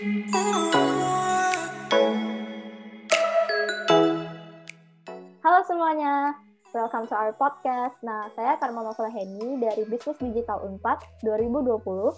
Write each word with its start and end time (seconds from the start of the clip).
Halo 0.00 0.24
semuanya, 5.68 6.40
welcome 6.72 7.04
to 7.04 7.12
our 7.12 7.36
podcast. 7.36 8.00
Nah, 8.00 8.32
saya 8.32 8.56
Karma 8.56 8.80
Heni 8.96 9.60
dari 9.60 9.84
Bisnis 9.84 10.16
Digital 10.16 10.64
Unpad 10.64 11.04
2020. 11.20 12.16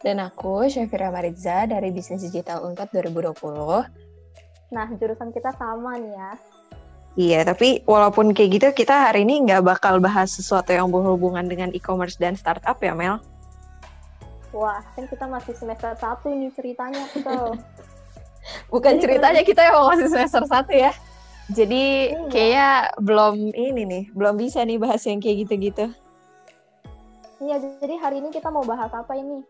Dan 0.00 0.16
aku, 0.16 0.64
Syafira 0.64 1.12
Mariza 1.12 1.68
dari 1.68 1.92
Bisnis 1.92 2.24
Digital 2.24 2.64
Unpad 2.64 2.96
2020. 2.96 4.72
Nah, 4.72 4.88
jurusan 4.96 5.28
kita 5.28 5.52
sama 5.60 6.00
nih 6.00 6.08
ya. 6.08 6.30
Iya, 7.20 7.44
tapi 7.44 7.84
walaupun 7.84 8.32
kayak 8.32 8.50
gitu, 8.56 8.80
kita 8.80 9.12
hari 9.12 9.28
ini 9.28 9.44
nggak 9.44 9.60
bakal 9.60 10.00
bahas 10.00 10.32
sesuatu 10.32 10.72
yang 10.72 10.88
berhubungan 10.88 11.44
dengan 11.44 11.68
e-commerce 11.76 12.16
dan 12.16 12.32
startup 12.32 12.80
ya, 12.80 12.96
Mel? 12.96 13.20
Wah, 14.54 14.78
kan 14.94 15.10
kita 15.10 15.26
masih 15.26 15.52
semester 15.58 15.90
1 15.98 16.30
nih 16.30 16.50
ceritanya 16.54 17.02
tuh. 17.10 17.58
Bukan 18.72 18.96
Jadi 18.96 19.02
ceritanya 19.02 19.42
kita 19.42 19.60
yang 19.66 19.82
masih 19.82 20.06
semester 20.06 20.46
1 20.46 20.70
ya. 20.70 20.92
Jadi 21.50 22.14
iya. 22.14 22.28
kayaknya 22.30 22.68
belum 23.02 23.34
ini 23.52 23.82
nih, 23.84 24.04
belum 24.14 24.38
bisa 24.38 24.62
nih 24.62 24.78
bahas 24.80 25.02
yang 25.04 25.20
kayak 25.20 25.44
gitu-gitu. 25.44 25.90
Iya, 27.42 27.60
jadi 27.82 28.00
hari 28.00 28.24
ini 28.24 28.32
kita 28.32 28.48
mau 28.48 28.64
bahas 28.64 28.88
apa 28.94 29.12
ini? 29.18 29.44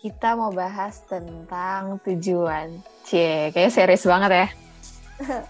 Kita 0.00 0.34
mau 0.34 0.50
bahas 0.50 1.04
tentang 1.06 2.02
tujuan. 2.02 2.80
Cie, 3.06 3.54
kayak 3.54 3.70
serius 3.70 4.02
banget 4.08 4.30
ya. 4.32 4.48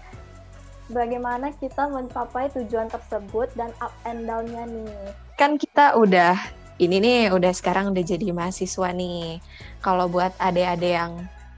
Bagaimana 0.95 1.49
kita 1.57 1.89
mencapai 1.89 2.53
tujuan 2.53 2.91
tersebut 2.91 3.49
dan 3.57 3.73
up 3.81 3.95
and 4.05 4.29
down-nya 4.29 4.69
nih. 4.69 4.93
Kan 5.33 5.57
kita 5.57 5.97
udah 5.97 6.37
ini 6.75 6.99
nih 6.99 7.31
udah 7.31 7.55
sekarang 7.55 7.95
udah 7.95 8.03
jadi 8.03 8.35
mahasiswa 8.35 8.91
nih. 8.91 9.39
Kalau 9.79 10.11
buat 10.11 10.35
adik-adik 10.35 10.93
yang 10.95 11.11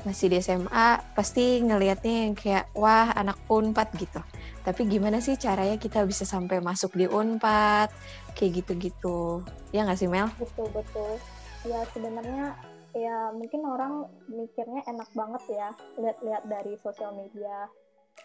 masih 0.06 0.30
di 0.30 0.38
SMA 0.40 1.02
pasti 1.18 1.60
ngelihatnya 1.60 2.30
yang 2.30 2.34
kayak 2.38 2.70
wah 2.78 3.12
anak 3.18 3.36
Unpad 3.50 3.90
gitu. 3.98 4.22
Tapi 4.62 4.86
gimana 4.86 5.18
sih 5.24 5.40
caranya 5.40 5.76
kita 5.76 6.06
bisa 6.06 6.22
sampai 6.24 6.62
masuk 6.62 6.94
di 6.94 7.10
Unpad 7.10 7.90
kayak 8.38 8.62
gitu-gitu. 8.62 9.42
Ya 9.74 9.84
nggak 9.84 9.98
sih 9.98 10.08
Mel? 10.08 10.30
Betul 10.38 10.70
betul. 10.70 11.18
Ya 11.66 11.82
sebenarnya 11.92 12.54
ya 12.94 13.34
mungkin 13.34 13.62
orang 13.66 14.06
mikirnya 14.30 14.86
enak 14.86 15.10
banget 15.18 15.44
ya 15.50 15.70
lihat-lihat 15.98 16.44
dari 16.46 16.78
sosial 16.86 17.18
media. 17.18 17.66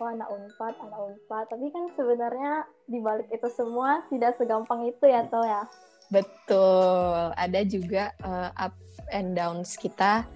Oh 0.01 0.09
anak 0.09 0.29
Unpad, 0.29 0.77
anak 0.77 1.01
Unpad. 1.01 1.45
Tapi 1.49 1.67
kan 1.73 1.85
sebenarnya 1.97 2.69
di 2.85 3.01
balik 3.01 3.33
itu 3.33 3.49
semua 3.49 4.05
tidak 4.13 4.37
segampang 4.37 4.85
itu 4.87 5.05
ya 5.09 5.25
toh 5.33 5.45
ya. 5.45 5.65
Betul. 6.13 7.33
Ada 7.33 7.65
juga 7.65 8.13
uh, 8.21 8.53
up 8.61 8.77
and 9.09 9.33
downs 9.33 9.81
kita 9.81 10.29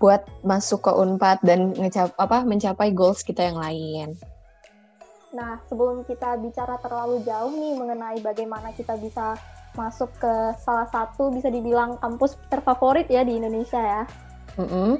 buat 0.00 0.24
masuk 0.42 0.88
ke 0.88 0.92
Unpad 0.92 1.44
dan 1.44 1.76
ngecap 1.76 2.16
apa 2.16 2.42
mencapai 2.42 2.90
goals 2.90 3.20
kita 3.20 3.44
yang 3.52 3.60
lain. 3.60 4.16
Nah, 5.36 5.60
sebelum 5.68 6.06
kita 6.06 6.38
bicara 6.40 6.78
terlalu 6.80 7.20
jauh 7.26 7.52
nih 7.52 7.74
mengenai 7.76 8.18
bagaimana 8.24 8.72
kita 8.72 8.96
bisa 8.96 9.36
masuk 9.74 10.06
ke 10.22 10.34
salah 10.62 10.86
satu 10.86 11.34
bisa 11.34 11.50
dibilang 11.50 11.98
kampus 11.98 12.38
terfavorit 12.46 13.10
ya 13.10 13.26
di 13.26 13.38
Indonesia 13.42 13.82
ya. 13.82 14.02
Mm 14.56 14.68
-hmm. 14.70 14.92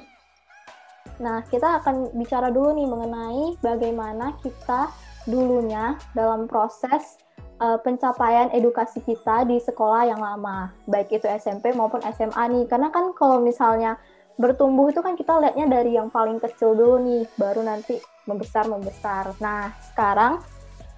Nah, 1.22 1.46
kita 1.46 1.78
akan 1.78 2.10
bicara 2.18 2.50
dulu 2.50 2.74
nih 2.74 2.88
mengenai 2.90 3.44
bagaimana 3.62 4.34
kita 4.42 4.90
dulunya 5.30 5.94
dalam 6.12 6.50
proses 6.50 7.22
uh, 7.60 7.78
pencapaian 7.82 8.50
edukasi 8.50 9.02
kita 9.04 9.46
di 9.46 9.60
sekolah 9.60 10.08
yang 10.08 10.20
lama, 10.22 10.72
baik 10.88 11.14
itu 11.14 11.26
SMP 11.30 11.74
maupun 11.74 12.02
SMA 12.14 12.42
nih. 12.50 12.64
Karena 12.66 12.88
kan 12.90 13.14
kalau 13.14 13.38
misalnya 13.42 13.98
bertumbuh 14.34 14.90
itu 14.90 14.98
kan 14.98 15.14
kita 15.14 15.38
lihatnya 15.38 15.66
dari 15.70 15.94
yang 15.94 16.10
paling 16.10 16.42
kecil 16.42 16.74
dulu 16.74 16.98
nih, 17.02 17.22
baru 17.38 17.62
nanti 17.62 17.98
membesar 18.26 18.66
membesar. 18.66 19.30
Nah, 19.38 19.70
sekarang 19.92 20.42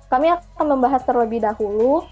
kami 0.08 0.32
akan 0.32 0.66
membahas 0.78 1.02
terlebih 1.02 1.42
dahulu 1.42 2.06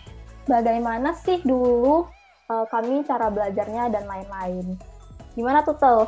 bagaimana 0.44 1.14
sih 1.14 1.40
dulu 1.46 2.04
uh, 2.50 2.66
kami 2.68 3.06
cara 3.06 3.30
belajarnya 3.30 3.88
dan 3.88 4.04
lain-lain. 4.04 4.76
Gimana 5.34 5.64
tuh 5.64 5.76
Tel? 5.78 5.98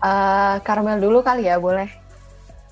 Uh, 0.00 0.56
Karmel 0.64 1.00
dulu 1.00 1.20
kali 1.20 1.44
ya, 1.48 1.60
boleh? 1.60 1.88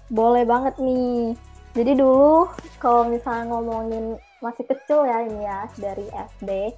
Boleh 0.08 0.44
banget 0.48 0.80
nih. 0.80 1.36
Jadi 1.76 1.92
dulu 1.96 2.48
kalau 2.80 3.08
misalnya 3.08 3.52
ngomongin 3.52 4.16
masih 4.40 4.64
kecil 4.64 5.04
ya 5.04 5.26
ini 5.26 5.44
ya 5.44 5.66
dari 5.76 6.06
SD, 6.08 6.72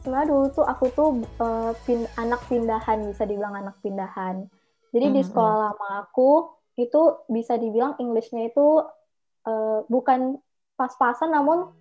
sebenarnya 0.00 0.28
dulu 0.30 0.44
tuh 0.52 0.66
aku 0.66 0.84
tuh 0.92 1.08
uh, 1.42 1.72
pin 1.82 2.04
anak 2.20 2.44
pindahan 2.46 3.02
bisa 3.08 3.26
dibilang 3.26 3.56
anak 3.56 3.76
pindahan. 3.82 4.46
Jadi 4.94 5.06
mm-hmm. 5.10 5.18
di 5.18 5.28
sekolah 5.28 5.54
hmm. 5.54 5.64
lama 5.66 5.88
aku 6.06 6.30
itu 6.76 7.02
bisa 7.26 7.56
dibilang 7.58 7.98
Englishnya 7.98 8.48
itu 8.48 8.84
uh, 9.48 9.78
bukan 9.88 10.38
pas-pasan 10.76 11.32
namun 11.32 11.72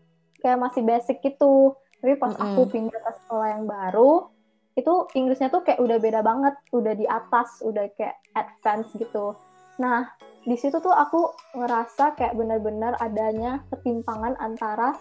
kayak 0.42 0.58
masih 0.58 0.82
basic 0.82 1.22
gitu. 1.22 1.78
Tapi 2.02 2.18
pas 2.18 2.34
mm-hmm. 2.34 2.48
aku 2.56 2.62
pindah 2.72 3.00
ke 3.00 3.12
sekolah 3.24 3.48
yang 3.56 3.66
baru 3.70 4.34
itu 4.76 4.94
Inggrisnya 5.16 5.48
tuh 5.48 5.64
kayak 5.64 5.80
udah 5.80 5.98
beda 6.04 6.20
banget, 6.20 6.56
udah 6.76 6.94
di 7.00 7.08
atas, 7.08 7.64
udah 7.64 7.88
kayak 7.96 8.20
advance 8.36 8.92
gitu. 9.00 9.32
Nah, 9.80 10.12
di 10.46 10.56
situ 10.56 10.78
tuh 10.78 10.94
aku 10.94 11.34
ngerasa 11.58 12.14
kayak 12.14 12.38
benar-benar 12.38 12.94
adanya 13.02 13.66
ketimpangan 13.74 14.38
antara 14.38 14.94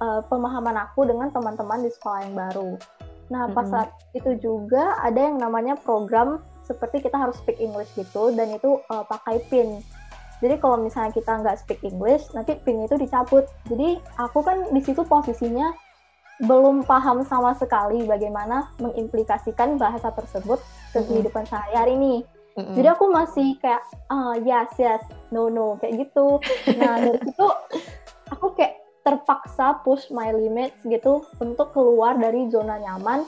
uh, 0.00 0.24
pemahaman 0.24 0.76
aku 0.88 1.04
dengan 1.04 1.28
teman-teman 1.28 1.84
di 1.84 1.92
sekolah 1.92 2.20
yang 2.24 2.34
baru. 2.34 2.70
Nah, 3.26 3.50
pas 3.50 3.66
saat 3.68 3.90
itu 4.16 4.38
juga 4.40 4.96
ada 5.02 5.18
yang 5.18 5.36
namanya 5.36 5.76
program 5.76 6.40
seperti 6.64 7.04
kita 7.04 7.18
harus 7.18 7.36
speak 7.38 7.60
English 7.60 7.92
gitu, 7.98 8.32
dan 8.32 8.54
itu 8.54 8.80
uh, 8.88 9.04
pakai 9.04 9.42
PIN. 9.52 9.82
Jadi 10.40 10.60
kalau 10.60 10.80
misalnya 10.80 11.12
kita 11.12 11.32
nggak 11.44 11.58
speak 11.60 11.80
English, 11.84 12.28
nanti 12.32 12.56
PIN 12.60 12.86
itu 12.86 12.96
dicabut. 12.96 13.44
Jadi 13.68 13.98
aku 14.16 14.40
kan 14.40 14.68
di 14.72 14.80
situ 14.80 15.02
posisinya 15.04 15.74
belum 16.44 16.84
paham 16.84 17.24
sama 17.24 17.56
sekali 17.56 18.04
bagaimana 18.04 18.68
mengimplikasikan 18.76 19.80
bahasa 19.80 20.12
tersebut 20.12 20.60
ke 20.92 21.00
kehidupan 21.04 21.48
sehari-hari 21.48 21.96
ini. 21.96 22.14
Mm-hmm. 22.56 22.74
Jadi 22.76 22.88
aku 22.88 23.04
masih 23.12 23.48
kayak 23.60 23.84
ah 24.08 24.32
yes 24.40 24.72
yes 24.80 25.04
no 25.28 25.52
no 25.52 25.76
kayak 25.76 26.08
gitu. 26.08 26.40
Nah 26.80 26.96
dari 27.04 27.20
itu 27.20 27.46
aku 28.32 28.46
kayak 28.56 28.80
terpaksa 29.04 29.84
push 29.86 30.10
my 30.10 30.34
limits 30.34 30.80
gitu 30.82 31.22
untuk 31.38 31.70
keluar 31.76 32.18
dari 32.18 32.50
zona 32.50 32.80
nyaman 32.80 33.22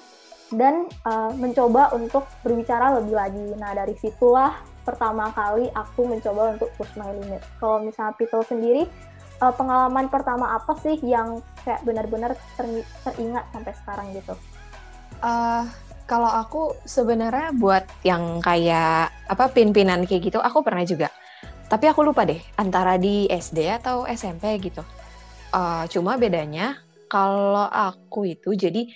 dan 0.56 0.88
uh, 1.05 1.31
mencoba 1.37 1.93
untuk 1.93 2.25
berbicara 2.41 2.99
lebih 2.99 3.15
lagi. 3.15 3.47
Nah 3.61 3.77
dari 3.77 3.94
situlah 4.00 4.56
pertama 4.83 5.28
kali 5.37 5.69
aku 5.77 6.09
mencoba 6.09 6.56
untuk 6.56 6.72
push 6.81 6.91
my 6.97 7.12
limit. 7.12 7.44
Kalau 7.61 7.84
misalnya 7.84 8.17
Pito 8.17 8.41
sendiri, 8.41 8.88
uh, 9.44 9.53
pengalaman 9.53 10.09
pertama 10.09 10.56
apa 10.56 10.72
sih 10.81 10.97
yang 11.05 11.44
kayak 11.69 11.84
benar-benar 11.84 12.33
ter 12.56 12.67
teringat 13.05 13.44
sampai 13.53 13.72
sekarang 13.84 14.06
gitu? 14.17 14.34
Uh, 15.21 15.69
kalau 16.08 16.32
aku 16.32 16.72
sebenarnya 16.88 17.52
buat 17.52 17.84
yang 18.00 18.41
kayak 18.41 19.12
apa 19.28 19.44
pin-pinan 19.52 20.08
kayak 20.08 20.32
gitu, 20.32 20.41
aku 20.41 20.64
pernah 20.64 20.82
juga. 20.88 21.12
Tapi 21.69 21.84
aku 21.84 22.00
lupa 22.00 22.24
deh 22.24 22.41
antara 22.56 22.96
di 22.96 23.28
SD 23.28 23.69
atau 23.69 24.08
SMP 24.08 24.56
gitu. 24.56 24.80
Uh, 25.52 25.84
cuma 25.92 26.16
bedanya 26.16 26.80
kalau 27.12 27.69
aku 27.69 28.24
itu 28.24 28.56
jadi 28.56 28.88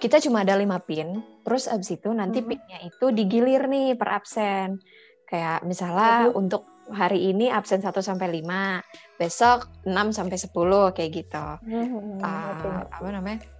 kita 0.00 0.24
cuma 0.24 0.40
ada 0.40 0.56
lima 0.56 0.80
pin, 0.80 1.20
terus 1.44 1.68
abis 1.68 2.00
itu 2.00 2.08
nanti 2.16 2.40
hmm. 2.40 2.48
pinnya 2.48 2.78
itu 2.80 3.12
digilir 3.12 3.68
nih 3.68 3.92
per 4.00 4.16
absen. 4.16 4.80
Kayak 5.28 5.68
misalnya 5.68 6.32
hmm. 6.32 6.40
untuk 6.40 6.64
hari 6.88 7.28
ini 7.28 7.52
absen 7.52 7.84
1 7.84 7.92
sampai 8.00 8.40
5, 8.40 9.20
besok 9.20 9.68
6 9.84 10.16
sampai 10.16 10.36
10 10.40 10.96
kayak 10.96 11.10
gitu. 11.12 11.46
Hmm. 11.68 12.18
Uh, 12.24 12.88
apa 12.88 13.08
namanya? 13.12 13.51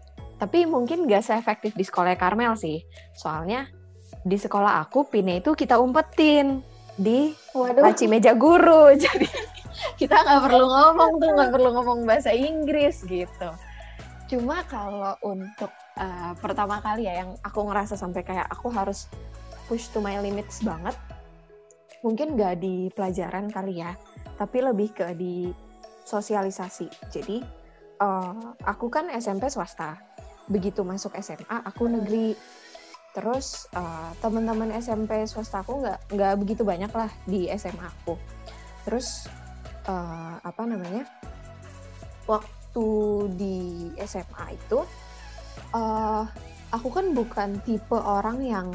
Tapi 0.43 0.67
mungkin 0.67 1.07
gak 1.07 1.23
se-efektif 1.23 1.79
di 1.79 1.87
sekolah 1.87 2.19
Karmel 2.19 2.59
sih. 2.59 2.83
Soalnya 3.15 3.71
di 4.27 4.35
sekolah 4.35 4.83
aku 4.83 5.07
pinnya 5.07 5.39
itu 5.39 5.55
kita 5.55 5.79
umpetin 5.79 6.67
di 6.99 7.31
Waduh. 7.55 7.79
laci 7.79 8.11
meja 8.11 8.35
guru. 8.35 8.91
Jadi 9.07 9.31
kita 9.97 10.17
nggak 10.23 10.41
perlu 10.49 10.67
ngomong 10.69 11.13
tuh 11.19 11.31
nggak 11.35 11.51
perlu 11.53 11.71
ngomong 11.75 11.99
bahasa 12.07 12.31
Inggris 12.33 13.03
gitu 13.07 13.51
cuma 14.31 14.65
kalau 14.65 15.13
untuk 15.21 15.69
uh, 16.01 16.33
pertama 16.41 16.81
kali 16.81 17.05
ya 17.05 17.25
yang 17.25 17.37
aku 17.45 17.69
ngerasa 17.69 18.01
sampai 18.01 18.25
kayak 18.25 18.49
aku 18.49 18.73
harus 18.73 19.11
push 19.69 19.93
to 19.93 20.01
my 20.01 20.17
limits 20.23 20.65
banget 20.65 20.97
mungkin 22.01 22.35
nggak 22.35 22.59
di 22.63 22.89
pelajaran 22.97 23.53
kali 23.53 23.85
ya 23.85 23.93
tapi 24.41 24.65
lebih 24.65 24.97
ke 24.97 25.13
di 25.13 25.53
sosialisasi 26.09 27.13
jadi 27.13 27.45
uh, 28.01 28.57
aku 28.65 28.89
kan 28.89 29.13
SMP 29.13 29.53
swasta 29.53 30.01
begitu 30.51 30.83
masuk 30.83 31.15
SMA 31.21 31.63
aku 31.67 31.87
negeri 31.87 32.35
terus 33.13 33.69
uh, 33.77 34.11
teman-teman 34.25 34.73
SMP 34.81 35.29
swasta 35.29 35.61
aku 35.61 35.85
nggak 35.85 35.99
nggak 36.17 36.35
begitu 36.41 36.63
banyak 36.65 36.89
lah 36.91 37.13
di 37.29 37.47
SMA 37.61 37.85
aku 37.85 38.17
terus 38.89 39.29
uh, 39.87 40.41
apa 40.41 40.63
namanya 40.65 41.05
waktu 42.25 42.87
di 43.37 43.59
SMA 44.01 44.57
itu 44.57 44.81
uh, 45.77 46.25
aku 46.73 46.89
kan 46.89 47.13
bukan 47.13 47.61
tipe 47.69 47.95
orang 47.95 48.41
yang 48.41 48.69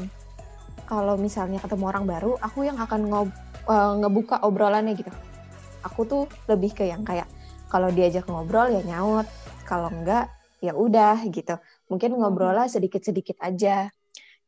kalau 0.88 1.20
misalnya 1.20 1.60
ketemu 1.60 1.84
orang 1.92 2.08
baru, 2.08 2.40
aku 2.40 2.64
yang 2.64 2.80
akan 2.80 3.12
ngob 3.12 3.28
uh, 3.68 3.92
ngebuka 4.00 4.40
obrolannya 4.40 4.96
gitu. 4.96 5.12
Aku 5.84 6.08
tuh 6.08 6.24
lebih 6.48 6.72
ke 6.72 6.88
yang 6.88 7.04
kayak 7.04 7.28
kalau 7.68 7.92
diajak 7.92 8.24
ngobrol 8.24 8.72
ya 8.72 8.80
nyaut, 8.80 9.28
kalau 9.68 9.92
enggak 9.92 10.32
ya 10.58 10.74
udah 10.74 11.22
gitu. 11.28 11.56
Mungkin 11.86 12.14
hmm. 12.14 12.18
ngobrolnya 12.22 12.66
sedikit-sedikit 12.66 13.38
aja 13.42 13.90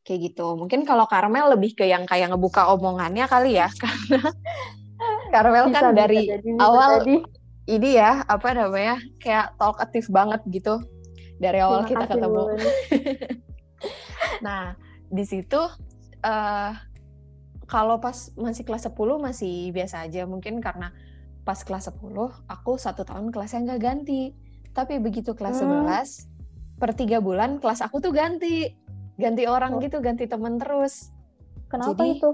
kayak 0.01 0.19
gitu. 0.33 0.57
Mungkin 0.57 0.83
kalau 0.83 1.05
Karmel 1.05 1.55
lebih 1.57 1.77
ke 1.77 1.85
yang 1.87 2.03
kayak 2.09 2.33
ngebuka 2.33 2.69
omongannya 2.73 3.25
kali 3.29 3.57
ya, 3.57 3.69
karena 3.81 4.31
Karmel 5.31 5.65
kan 5.71 5.93
dari 5.95 6.27
jadi, 6.27 6.49
awal 6.59 7.01
jadi. 7.05 7.15
ini 7.69 7.89
ya 7.95 8.25
apa 8.25 8.51
namanya 8.53 8.97
kayak 9.21 9.55
talkative 9.55 10.09
banget 10.09 10.41
gitu 10.49 10.81
dari 11.41 11.57
awal 11.61 11.85
Terima 11.85 12.05
kita 12.05 12.17
ketemu. 12.17 12.41
nah 14.45 14.77
di 15.09 15.23
situ 15.25 15.61
uh, 16.25 16.71
kalau 17.65 17.97
pas 18.03 18.29
masih 18.35 18.67
kelas 18.67 18.85
10 18.85 18.97
masih 19.17 19.71
biasa 19.71 20.05
aja 20.05 20.27
mungkin 20.27 20.59
karena 20.59 20.93
pas 21.41 21.57
kelas 21.65 21.89
10 21.89 22.03
aku 22.45 22.71
satu 22.77 23.01
tahun 23.01 23.33
kelasnya 23.33 23.65
nggak 23.65 23.81
ganti 23.81 24.35
tapi 24.71 24.97
begitu 24.97 25.35
kelas 25.35 25.61
hmm. 25.61 25.87
11 25.87 26.81
per 26.81 26.91
tiga 26.97 27.21
bulan 27.21 27.61
kelas 27.61 27.85
aku 27.85 28.01
tuh 28.01 28.11
ganti 28.15 28.73
ganti 29.19 29.43
orang 29.45 29.77
oh. 29.77 29.79
gitu 29.83 30.01
ganti 30.01 30.25
temen 30.25 30.57
terus 30.57 31.13
kenapa 31.69 32.01
Jadi, 32.01 32.17
itu 32.17 32.29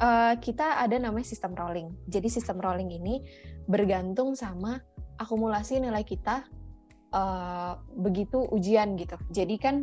uh, 0.00 0.34
kita 0.40 0.80
ada 0.80 0.96
namanya 0.96 1.26
sistem 1.26 1.52
rolling 1.52 1.92
jadi 2.08 2.28
sistem 2.30 2.62
rolling 2.62 2.88
ini 2.88 3.20
bergantung 3.68 4.32
sama 4.32 4.80
akumulasi 5.20 5.82
nilai 5.82 6.06
kita 6.06 6.46
uh, 7.12 7.76
begitu 7.98 8.48
ujian 8.48 8.96
gitu 8.96 9.20
jadi 9.28 9.54
kan 9.60 9.76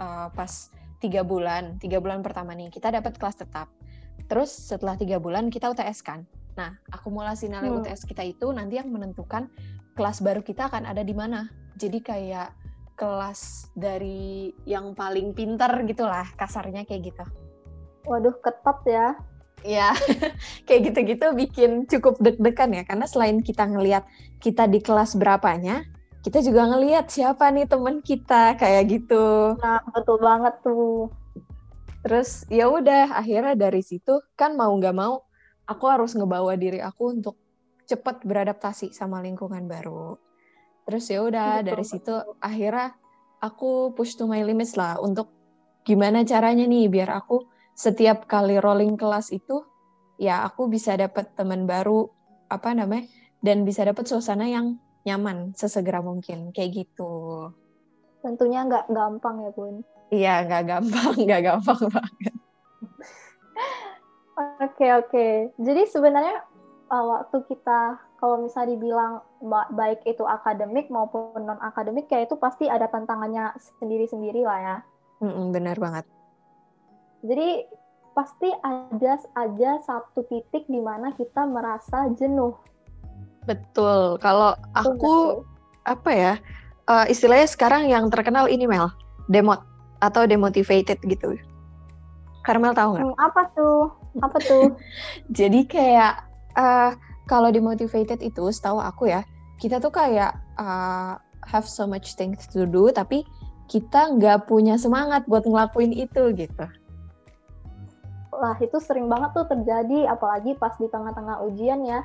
uh, 0.00 0.32
pas 0.32 0.72
tiga 0.98 1.22
bulan, 1.22 1.78
tiga 1.78 2.02
bulan 2.02 2.22
pertama 2.22 2.54
nih 2.54 2.70
kita 2.70 2.90
dapat 2.90 3.16
kelas 3.18 3.38
tetap. 3.38 3.70
Terus 4.28 4.50
setelah 4.50 4.98
tiga 4.98 5.22
bulan 5.22 5.48
kita 5.48 5.70
UTS 5.70 6.02
kan. 6.04 6.26
Nah, 6.58 6.74
akumulasi 6.90 7.48
nilai 7.48 7.70
hmm. 7.70 7.78
UTS 7.82 8.02
kita 8.04 8.26
itu 8.26 8.50
nanti 8.50 8.76
yang 8.76 8.90
menentukan 8.90 9.46
kelas 9.98 10.22
baru 10.22 10.46
kita 10.46 10.70
akan 10.70 10.86
ada 10.86 11.02
di 11.02 11.10
mana. 11.10 11.50
Jadi 11.74 11.98
kayak 11.98 12.54
kelas 12.94 13.70
dari 13.74 14.54
yang 14.62 14.94
paling 14.94 15.34
pinter 15.34 15.82
gitulah, 15.90 16.26
kasarnya 16.38 16.86
kayak 16.86 17.10
gitu. 17.10 17.24
Waduh, 18.06 18.38
ketat 18.38 18.78
ya. 18.86 19.08
Ya, 19.66 19.90
kayak 20.70 20.94
gitu-gitu 20.94 21.34
bikin 21.34 21.90
cukup 21.90 22.14
deg-degan 22.22 22.78
ya, 22.78 22.86
karena 22.86 23.10
selain 23.10 23.42
kita 23.42 23.66
ngelihat 23.66 24.06
kita 24.38 24.70
di 24.70 24.78
kelas 24.78 25.18
berapanya, 25.18 25.82
kita 26.22 26.38
juga 26.46 26.70
ngelihat 26.70 27.10
siapa 27.10 27.50
nih 27.50 27.66
temen 27.66 27.98
kita 27.98 28.54
kayak 28.54 28.86
gitu. 28.86 29.58
Nah, 29.58 29.82
betul 29.90 30.22
banget 30.22 30.54
tuh. 30.62 31.10
Terus 32.06 32.46
ya 32.46 32.70
udah 32.70 33.18
akhirnya 33.18 33.58
dari 33.58 33.82
situ 33.82 34.22
kan 34.38 34.54
mau 34.54 34.70
nggak 34.70 34.94
mau 34.94 35.26
aku 35.66 35.84
harus 35.90 36.14
ngebawa 36.14 36.54
diri 36.54 36.78
aku 36.78 37.18
untuk 37.18 37.34
cepat 37.88 38.20
beradaptasi 38.22 38.92
sama 38.92 39.24
lingkungan 39.24 39.64
baru. 39.64 40.20
Terus 40.84 41.04
ya 41.08 41.24
udah 41.24 41.64
dari 41.64 41.84
situ 41.84 42.12
akhirnya 42.40 42.92
aku 43.40 43.96
push 43.96 44.20
to 44.20 44.28
my 44.28 44.44
limits 44.44 44.76
lah 44.76 45.00
untuk 45.00 45.32
gimana 45.88 46.20
caranya 46.28 46.68
nih 46.68 46.92
biar 46.92 47.08
aku 47.16 47.48
setiap 47.72 48.28
kali 48.28 48.60
rolling 48.60 49.00
kelas 49.00 49.32
itu 49.32 49.64
ya 50.20 50.44
aku 50.44 50.68
bisa 50.68 50.92
dapat 51.00 51.32
teman 51.32 51.64
baru 51.64 52.12
apa 52.52 52.76
namanya 52.76 53.08
dan 53.40 53.62
bisa 53.64 53.86
dapat 53.86 54.04
suasana 54.04 54.44
yang 54.50 54.76
nyaman 55.06 55.56
sesegera 55.56 56.04
mungkin 56.04 56.52
kayak 56.52 56.84
gitu. 56.84 57.48
Tentunya 58.20 58.66
nggak 58.66 58.90
gampang 58.92 59.46
ya 59.46 59.50
bun. 59.54 59.74
Iya 60.12 60.34
nggak 60.44 60.64
gampang, 60.66 61.12
nggak 61.24 61.42
gampang 61.46 61.80
banget. 61.88 62.34
Oke 64.62 64.86
oke. 64.94 65.26
Jadi 65.56 65.82
sebenarnya 65.86 66.42
uh, 66.90 67.04
waktu 67.04 67.44
kita 67.48 68.00
kalau 68.18 68.42
misalnya 68.42 68.74
dibilang 68.74 69.12
baik 69.72 70.02
itu 70.04 70.26
akademik 70.26 70.90
maupun 70.90 71.46
non 71.46 71.60
akademik 71.62 72.10
kayak 72.10 72.26
itu 72.28 72.36
pasti 72.36 72.66
ada 72.66 72.90
tantangannya 72.90 73.54
sendiri-sendiri 73.78 74.42
lah 74.42 74.58
ya. 74.58 74.76
Mm-mm, 75.22 75.54
benar 75.54 75.78
banget. 75.78 76.04
Jadi 77.22 77.66
pasti 78.14 78.50
ada 78.66 79.14
aja 79.38 79.70
satu 79.86 80.26
titik 80.26 80.66
di 80.66 80.82
mana 80.82 81.14
kita 81.14 81.46
merasa 81.46 82.10
jenuh 82.18 82.58
Betul. 83.48 84.20
Kalau 84.20 84.52
aku 84.76 85.40
apa 85.88 86.10
ya? 86.12 86.34
Uh, 86.88 87.04
istilahnya 87.08 87.48
sekarang 87.48 87.88
yang 87.88 88.08
terkenal 88.12 88.48
ini 88.48 88.68
Mel, 88.68 88.92
demot 89.32 89.64
atau 90.04 90.28
demotivated 90.28 91.00
gitu. 91.04 91.36
Karmel 92.44 92.76
tahu 92.76 92.96
nggak? 92.96 93.04
Hmm, 93.04 93.16
apa 93.16 93.42
tuh? 93.56 93.92
Apa 94.24 94.38
tuh? 94.40 94.72
Jadi 95.38 95.64
kayak 95.68 96.27
uh, 96.58 96.92
kalau 97.30 97.54
demotivated 97.54 98.18
itu, 98.18 98.50
setahu 98.50 98.82
aku 98.82 99.14
ya, 99.14 99.22
kita 99.62 99.78
tuh 99.78 99.94
kayak 99.94 100.34
uh, 100.58 101.14
have 101.46 101.64
so 101.64 101.86
much 101.86 102.18
things 102.18 102.50
to 102.50 102.66
do, 102.66 102.90
tapi 102.90 103.22
kita 103.70 104.18
nggak 104.18 104.50
punya 104.50 104.74
semangat 104.74 105.22
buat 105.30 105.46
ngelakuin 105.46 105.94
itu 105.94 106.34
gitu. 106.34 106.66
Lah 108.34 108.58
itu 108.58 108.76
sering 108.82 109.06
banget 109.06 109.30
tuh 109.38 109.46
terjadi, 109.46 110.10
apalagi 110.10 110.58
pas 110.58 110.74
di 110.76 110.90
tengah-tengah 110.90 111.46
ujian 111.46 111.86
ya 111.86 112.02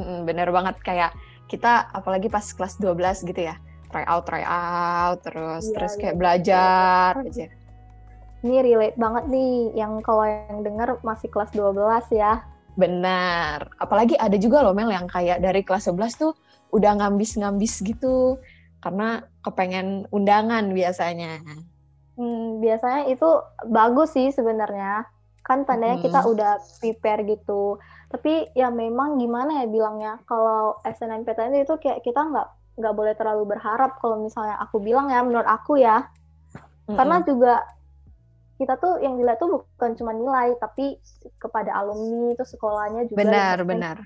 bener 0.00 0.48
banget 0.48 0.76
kayak 0.80 1.10
kita 1.50 1.92
apalagi 1.92 2.32
pas 2.32 2.44
kelas 2.44 2.80
12 2.80 3.28
gitu 3.28 3.40
ya 3.44 3.60
try 3.92 4.04
out 4.08 4.24
try 4.24 4.44
out 4.46 5.20
terus 5.20 5.68
iya, 5.68 5.74
terus 5.76 5.92
kayak 6.00 6.16
iya, 6.16 6.20
belajar 6.20 7.10
iya. 7.20 7.28
aja 7.28 7.46
ini 8.42 8.56
relate 8.64 8.98
banget 8.98 9.24
nih 9.28 9.54
yang 9.76 10.00
kalau 10.00 10.24
yang 10.24 10.64
denger 10.64 10.98
masih 11.04 11.28
kelas 11.28 11.52
12 11.52 11.76
ya 12.16 12.40
benar. 12.74 13.68
Apalagi 13.76 14.16
ada 14.16 14.36
juga 14.40 14.64
loh 14.64 14.72
Mel 14.72 14.92
yang 14.92 15.08
kayak 15.08 15.40
dari 15.44 15.60
kelas 15.64 15.88
11 15.88 16.20
tuh 16.20 16.32
udah 16.72 16.98
ngambis-ngambis 16.98 17.84
gitu. 17.84 18.40
Karena 18.82 19.22
kepengen 19.44 20.10
undangan 20.10 20.72
biasanya. 20.74 21.42
Hmm, 22.18 22.58
biasanya 22.58 23.08
itu 23.08 23.28
bagus 23.68 24.16
sih 24.16 24.32
sebenarnya. 24.32 25.06
Kan 25.42 25.66
tandanya 25.66 26.00
hmm. 26.00 26.06
kita 26.06 26.20
udah 26.26 26.52
prepare 26.80 27.22
gitu. 27.28 27.78
Tapi 28.12 28.52
ya 28.52 28.68
memang 28.68 29.16
gimana 29.16 29.64
ya 29.64 29.66
bilangnya 29.68 30.20
kalau 30.28 30.78
SNMPTN 30.84 31.64
itu 31.64 31.74
kayak 31.80 32.04
kita 32.04 32.20
nggak 32.20 32.48
nggak 32.72 32.94
boleh 32.96 33.12
terlalu 33.16 33.56
berharap 33.56 34.00
kalau 34.00 34.20
misalnya 34.20 34.56
aku 34.60 34.80
bilang 34.80 35.08
ya 35.12 35.24
menurut 35.24 35.48
aku 35.48 35.80
ya. 35.80 36.08
Karena 36.82 37.22
juga 37.24 37.62
kita 38.62 38.74
tuh 38.78 39.02
yang 39.04 39.18
dilihat 39.18 39.38
tuh 39.42 39.66
bukan 39.74 39.90
cuma 39.98 40.12
nilai 40.14 40.54
tapi 40.62 40.84
kepada 41.42 41.70
alumni 41.80 42.32
itu 42.34 42.44
sekolahnya 42.46 43.02
juga 43.10 43.18
benar 43.18 43.58
benar 43.66 43.96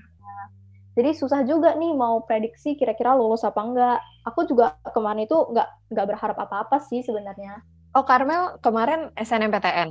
jadi 0.97 1.13
susah 1.13 1.45
juga 1.45 1.77
nih 1.77 1.93
mau 1.93 2.25
prediksi 2.25 2.73
kira-kira 2.73 3.13
lulus 3.13 3.45
apa 3.45 3.61
enggak 3.61 3.97
aku 4.25 4.39
juga 4.49 4.73
kemarin 4.95 5.29
itu 5.29 5.37
nggak 5.53 5.67
nggak 5.93 6.07
berharap 6.09 6.37
apa-apa 6.45 6.77
sih 6.89 7.05
sebenarnya 7.05 7.61
oh 7.97 8.03
Karmel 8.09 8.43
kemarin 8.65 9.13
SNMPTN 9.13 9.89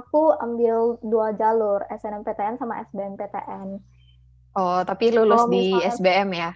Aku 0.00 0.22
ambil 0.46 0.76
dua 1.12 1.28
jalur, 1.40 1.80
SNMPTN 2.00 2.54
sama 2.60 2.74
SBMPTN. 2.86 3.68
Oh, 4.60 4.80
tapi 4.88 5.06
lulus 5.16 5.42
di 5.52 5.62
misalnya, 5.62 5.94
SBM 5.94 6.30
ya? 6.42 6.50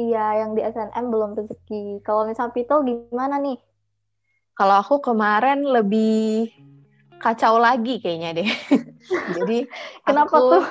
Iya, 0.00 0.18
yang 0.40 0.50
di 0.56 0.60
SNM 0.72 1.04
belum 1.12 1.30
rezeki. 1.38 1.74
Kalau 2.06 2.22
misal 2.30 2.46
Pito 2.54 2.74
gimana 2.88 3.34
nih? 3.44 3.56
Kalau 4.54 4.80
aku 4.80 5.02
kemarin 5.02 5.66
lebih 5.66 6.50
kacau 7.18 7.58
lagi 7.58 7.98
kayaknya 7.98 8.42
deh. 8.42 8.50
Jadi 9.36 9.58
kenapa 10.06 10.38
aku, 10.38 10.50
tuh? 10.54 10.64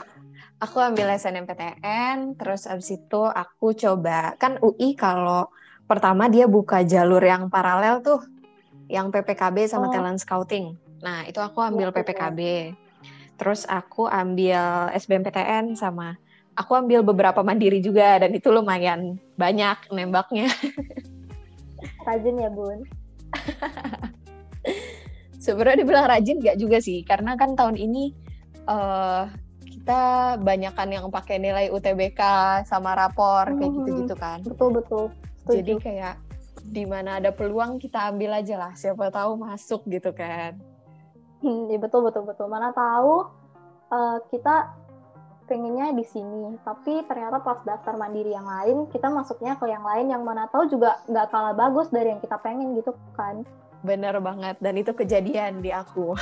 Aku 0.63 0.77
ambil 0.79 1.11
SNMPTN, 1.19 2.39
terus 2.39 2.63
abis 2.63 2.95
itu 2.95 3.21
aku 3.27 3.75
coba 3.75 4.39
kan 4.39 4.55
UI 4.63 4.95
kalau 4.95 5.51
pertama 5.83 6.31
dia 6.31 6.47
buka 6.47 6.87
jalur 6.87 7.19
yang 7.19 7.51
paralel 7.51 7.99
tuh, 7.99 8.23
yang 8.87 9.11
PPKB 9.11 9.67
sama 9.67 9.91
oh. 9.91 9.91
talent 9.91 10.23
scouting. 10.23 10.79
Nah, 11.03 11.27
itu 11.27 11.43
aku 11.43 11.59
ambil 11.59 11.91
PPKB. 11.91 12.71
Terus 13.35 13.67
aku 13.67 14.07
ambil 14.07 14.87
SBMPTN 14.95 15.75
sama 15.75 16.15
aku 16.53 16.77
ambil 16.77 17.01
beberapa 17.01 17.41
mandiri 17.41 17.81
juga 17.81 18.21
dan 18.21 18.31
itu 18.33 18.49
lumayan 18.53 19.17
banyak 19.37 19.89
nembaknya. 19.89 20.47
Rajin 22.07 22.39
ya, 22.39 22.49
Bun. 22.53 22.87
Sebenarnya 25.43 25.83
dibilang 25.83 26.07
rajin 26.07 26.39
gak 26.39 26.55
juga 26.55 26.79
sih, 26.79 27.03
karena 27.03 27.35
kan 27.35 27.55
tahun 27.55 27.75
ini 27.75 28.15
uh, 28.69 29.27
kita 29.83 30.01
banyakkan 30.39 30.87
yang 30.87 31.11
pakai 31.11 31.41
nilai 31.41 31.67
UTBK 31.67 32.21
sama 32.63 32.95
rapor 32.95 33.51
kayak 33.51 33.67
hmm, 33.67 33.77
gitu-gitu 33.83 34.15
kan. 34.15 34.39
Betul 34.47 34.79
betul. 34.79 35.11
Jadi 35.43 35.75
kayak 35.75 36.15
di 36.63 36.87
mana 36.87 37.19
ada 37.19 37.35
peluang 37.35 37.75
kita 37.75 38.15
ambil 38.15 38.39
aja 38.39 38.55
lah, 38.55 38.71
siapa 38.79 39.11
tahu 39.11 39.35
masuk 39.35 39.83
gitu 39.91 40.15
kan. 40.15 40.55
Hmm, 41.43 41.67
ya 41.67 41.75
betul 41.75 42.07
betul 42.07 42.23
betul. 42.23 42.47
Mana 42.47 42.71
tahu 42.71 43.27
uh, 43.91 44.17
kita 44.31 44.71
pengennya 45.45 45.93
di 45.93 46.05
sini, 46.07 46.55
tapi 46.63 47.03
ternyata 47.05 47.43
pas 47.43 47.59
daftar 47.63 47.95
mandiri 47.99 48.31
yang 48.31 48.47
lain, 48.47 48.87
kita 48.89 49.11
masuknya 49.11 49.59
ke 49.59 49.67
yang 49.69 49.83
lain 49.83 50.11
yang 50.11 50.23
mana 50.23 50.47
tahu 50.49 50.67
juga 50.67 50.99
nggak 51.07 51.27
kalah 51.29 51.55
bagus 51.55 51.91
dari 51.91 52.15
yang 52.15 52.21
kita 52.23 52.39
pengen 52.39 52.75
gitu 52.75 52.95
kan. 53.15 53.43
Bener 53.83 54.15
banget, 54.23 54.55
dan 54.63 54.79
itu 54.79 54.95
kejadian 54.95 55.59
di 55.59 55.69
aku. 55.75 56.15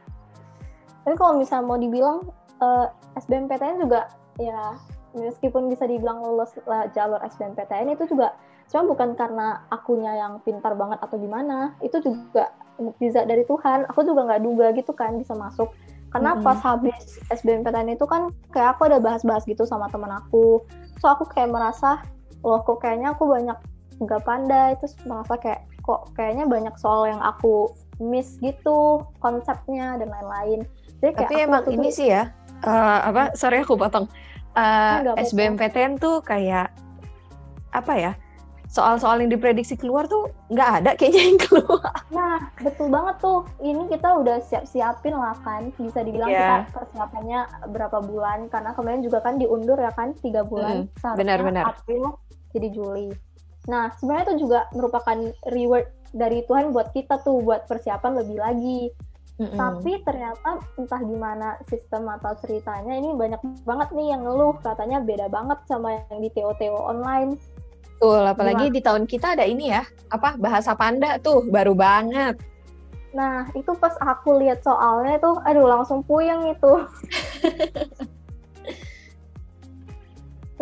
Tapi 1.04 1.16
kalau 1.16 1.34
misalnya 1.40 1.66
mau 1.66 1.78
dibilang 1.80 2.28
uh, 2.62 2.86
SBMPTN 3.18 3.82
juga 3.82 4.12
ya 4.38 4.78
meskipun 5.16 5.66
bisa 5.66 5.84
dibilang 5.90 6.22
lulus 6.22 6.54
jalur 6.94 7.18
SBMPTN 7.18 7.98
itu 7.98 8.06
juga 8.14 8.38
cuma 8.70 8.86
bukan 8.94 9.18
karena 9.18 9.66
akunya 9.66 10.14
yang 10.14 10.38
pintar 10.46 10.78
banget 10.78 11.02
atau 11.02 11.18
gimana 11.18 11.74
itu 11.82 11.98
juga 11.98 12.54
bisa 13.02 13.26
dari 13.26 13.42
Tuhan 13.42 13.90
aku 13.90 14.06
juga 14.06 14.30
nggak 14.30 14.42
duga 14.46 14.66
gitu 14.78 14.94
kan 14.94 15.18
bisa 15.18 15.34
masuk 15.34 15.74
karena 16.10 16.34
mm 16.34 16.38
-hmm. 16.42 16.46
pas 16.46 16.58
habis 16.62 17.00
SBMPTN 17.30 17.94
itu 17.94 18.04
kan 18.06 18.34
kayak 18.50 18.76
aku 18.76 18.90
ada 18.90 18.98
bahas-bahas 18.98 19.46
gitu 19.46 19.62
sama 19.66 19.86
teman 19.90 20.10
aku. 20.10 20.62
So 20.98 21.10
aku 21.10 21.26
kayak 21.30 21.54
merasa 21.54 22.02
loh 22.42 22.60
kok 22.66 22.82
kayaknya 22.82 23.14
aku 23.14 23.30
banyak 23.30 23.58
nggak 24.02 24.22
pandai. 24.26 24.74
Terus 24.82 24.94
merasa 25.06 25.38
kayak 25.38 25.66
kok 25.86 26.10
kayaknya 26.18 26.50
banyak 26.50 26.74
soal 26.76 27.06
yang 27.06 27.22
aku 27.22 27.70
miss 28.02 28.36
gitu 28.42 29.06
konsepnya 29.22 29.96
dan 30.02 30.10
lain-lain. 30.10 30.66
Jadi 31.00 31.12
kayak 31.14 31.30
tapi 31.30 31.34
emang 31.46 31.64
ini 31.70 31.88
sih 31.94 32.10
ya 32.10 32.28
uh, 32.64 32.98
apa? 33.08 33.32
Sorry 33.36 33.62
aku 33.62 33.76
potong. 33.76 34.08
Uh, 34.58 35.14
eh, 35.14 35.22
SBMPTN 35.30 36.02
tuh 36.02 36.18
kayak 36.26 36.74
apa 37.70 37.92
ya 37.94 38.12
soal-soal 38.70 39.18
yang 39.18 39.34
diprediksi 39.34 39.74
keluar 39.74 40.06
tuh 40.06 40.30
nggak 40.46 40.70
ada 40.80 40.90
kayaknya 40.94 41.22
yang 41.34 41.40
keluar. 41.42 41.90
Nah, 42.14 42.38
betul 42.62 42.86
banget 42.86 43.18
tuh. 43.18 43.42
Ini 43.58 43.90
kita 43.90 44.08
udah 44.22 44.38
siap-siapin 44.46 45.18
lah 45.18 45.34
kan. 45.42 45.74
Bisa 45.74 46.06
dibilang 46.06 46.30
yeah. 46.30 46.62
kita 46.62 46.78
persiapannya 46.78 47.40
berapa 47.74 47.98
bulan. 47.98 48.46
Karena 48.46 48.70
kemarin 48.78 49.02
juga 49.02 49.18
kan 49.26 49.42
diundur 49.42 49.74
ya 49.74 49.90
kan, 49.98 50.14
tiga 50.22 50.46
bulan. 50.46 50.86
Mm, 50.86 51.18
benar-benar. 51.18 51.64
April 51.66 52.14
jadi 52.54 52.70
Juli. 52.70 53.10
Nah, 53.66 53.90
sebenarnya 53.98 54.32
itu 54.32 54.46
juga 54.46 54.70
merupakan 54.70 55.18
reward 55.50 55.90
dari 56.14 56.46
Tuhan 56.46 56.70
buat 56.70 56.94
kita 56.94 57.26
tuh, 57.26 57.42
buat 57.42 57.66
persiapan 57.66 58.22
lebih 58.22 58.38
lagi. 58.38 58.80
Mm-hmm. 59.40 59.56
Tapi 59.56 59.92
ternyata 60.04 60.50
entah 60.78 61.00
gimana 61.00 61.58
sistem 61.66 62.06
atau 62.12 62.38
ceritanya 62.44 62.92
ini 62.92 63.16
banyak 63.16 63.40
banget 63.64 63.88
nih 63.96 64.12
yang 64.12 64.20
ngeluh 64.20 64.52
katanya 64.60 65.00
beda 65.00 65.32
banget 65.32 65.58
sama 65.64 65.96
yang 66.12 66.20
di 66.20 66.28
TO-TO 66.28 66.76
online 66.76 67.40
Betul, 68.00 68.24
apalagi 68.24 68.72
Gimana? 68.72 68.76
di 68.76 68.80
tahun 68.80 69.04
kita 69.04 69.36
ada 69.36 69.44
ini 69.44 69.76
ya, 69.76 69.84
apa 70.08 70.32
bahasa 70.40 70.72
panda 70.72 71.20
tuh 71.20 71.44
baru 71.52 71.76
banget. 71.76 72.40
Nah, 73.12 73.44
itu 73.52 73.76
pas 73.76 73.92
aku 74.00 74.40
lihat 74.40 74.64
soalnya 74.64 75.20
tuh, 75.20 75.36
aduh 75.44 75.68
langsung 75.68 76.00
puyeng 76.08 76.48
itu. 76.48 76.72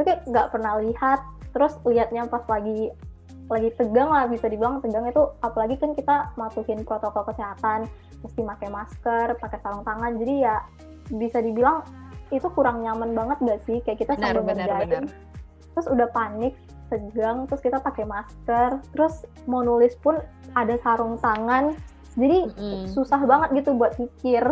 Oke, 0.02 0.18
nggak 0.26 0.50
pernah 0.50 0.82
lihat, 0.82 1.22
terus 1.54 1.78
liatnya 1.86 2.26
pas 2.26 2.42
lagi 2.50 2.90
lagi 3.46 3.70
tegang 3.78 4.10
lah 4.10 4.26
bisa 4.26 4.50
dibilang 4.50 4.82
tegang 4.82 5.06
itu 5.06 5.22
apalagi 5.40 5.78
kan 5.78 5.94
kita 5.94 6.34
masukin 6.36 6.84
protokol 6.84 7.22
kesehatan 7.22 7.88
mesti 8.20 8.44
pakai 8.44 8.68
masker 8.68 9.26
pakai 9.40 9.58
sarung 9.64 9.80
tangan 9.88 10.20
jadi 10.20 10.34
ya 10.36 10.56
bisa 11.16 11.40
dibilang 11.40 11.80
itu 12.28 12.44
kurang 12.52 12.84
nyaman 12.84 13.16
banget 13.16 13.38
gak 13.40 13.60
sih 13.64 13.80
kayak 13.88 14.04
kita 14.04 14.20
benar, 14.20 14.36
sambil 14.36 14.52
benar, 14.52 14.68
benar. 14.84 15.02
terus 15.72 15.86
udah 15.88 16.08
panik 16.12 16.52
tegang 16.88 17.44
terus 17.48 17.60
kita 17.60 17.78
pakai 17.80 18.08
masker 18.08 18.80
terus 18.96 19.24
mau 19.44 19.60
nulis 19.60 19.94
pun 20.00 20.16
ada 20.56 20.76
sarung 20.80 21.20
tangan. 21.20 21.76
Jadi 22.18 22.50
mm. 22.50 22.84
susah 22.96 23.22
banget 23.22 23.62
gitu 23.62 23.76
buat 23.76 23.94
pikir. 23.94 24.42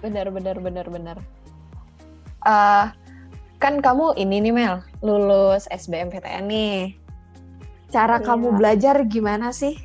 Benar 0.00 0.32
benar 0.32 0.56
benar 0.62 0.86
benar. 0.88 1.16
Uh, 2.44 2.88
kan 3.60 3.80
kamu 3.80 4.16
ini 4.16 4.40
nih 4.40 4.52
Mel 4.54 4.76
lulus 5.04 5.68
SBMPTN 5.68 6.44
nih. 6.48 6.96
Cara 7.92 8.18
iya. 8.18 8.24
kamu 8.24 8.56
belajar 8.56 9.04
gimana 9.04 9.52
sih? 9.52 9.76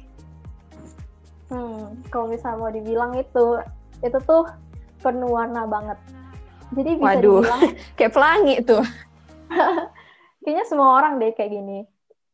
Hmm 1.51 1.79
kalau 2.07 2.31
misalnya 2.31 2.57
mau 2.57 2.71
dibilang 2.71 3.13
itu 3.17 3.45
itu 4.01 4.17
tuh 4.23 4.47
penuh 5.03 5.31
warna 5.31 5.67
banget. 5.67 5.97
Jadi 6.75 6.91
bisa 7.01 7.05
Waduh, 7.17 7.41
dibilang 7.41 7.63
kayak 7.97 8.13
pelangi 8.13 8.55
tuh 8.61 8.83
kayaknya 10.43 10.65
semua 10.67 10.99
orang 10.99 11.19
deh 11.19 11.31
kayak 11.35 11.51
gini. 11.51 11.79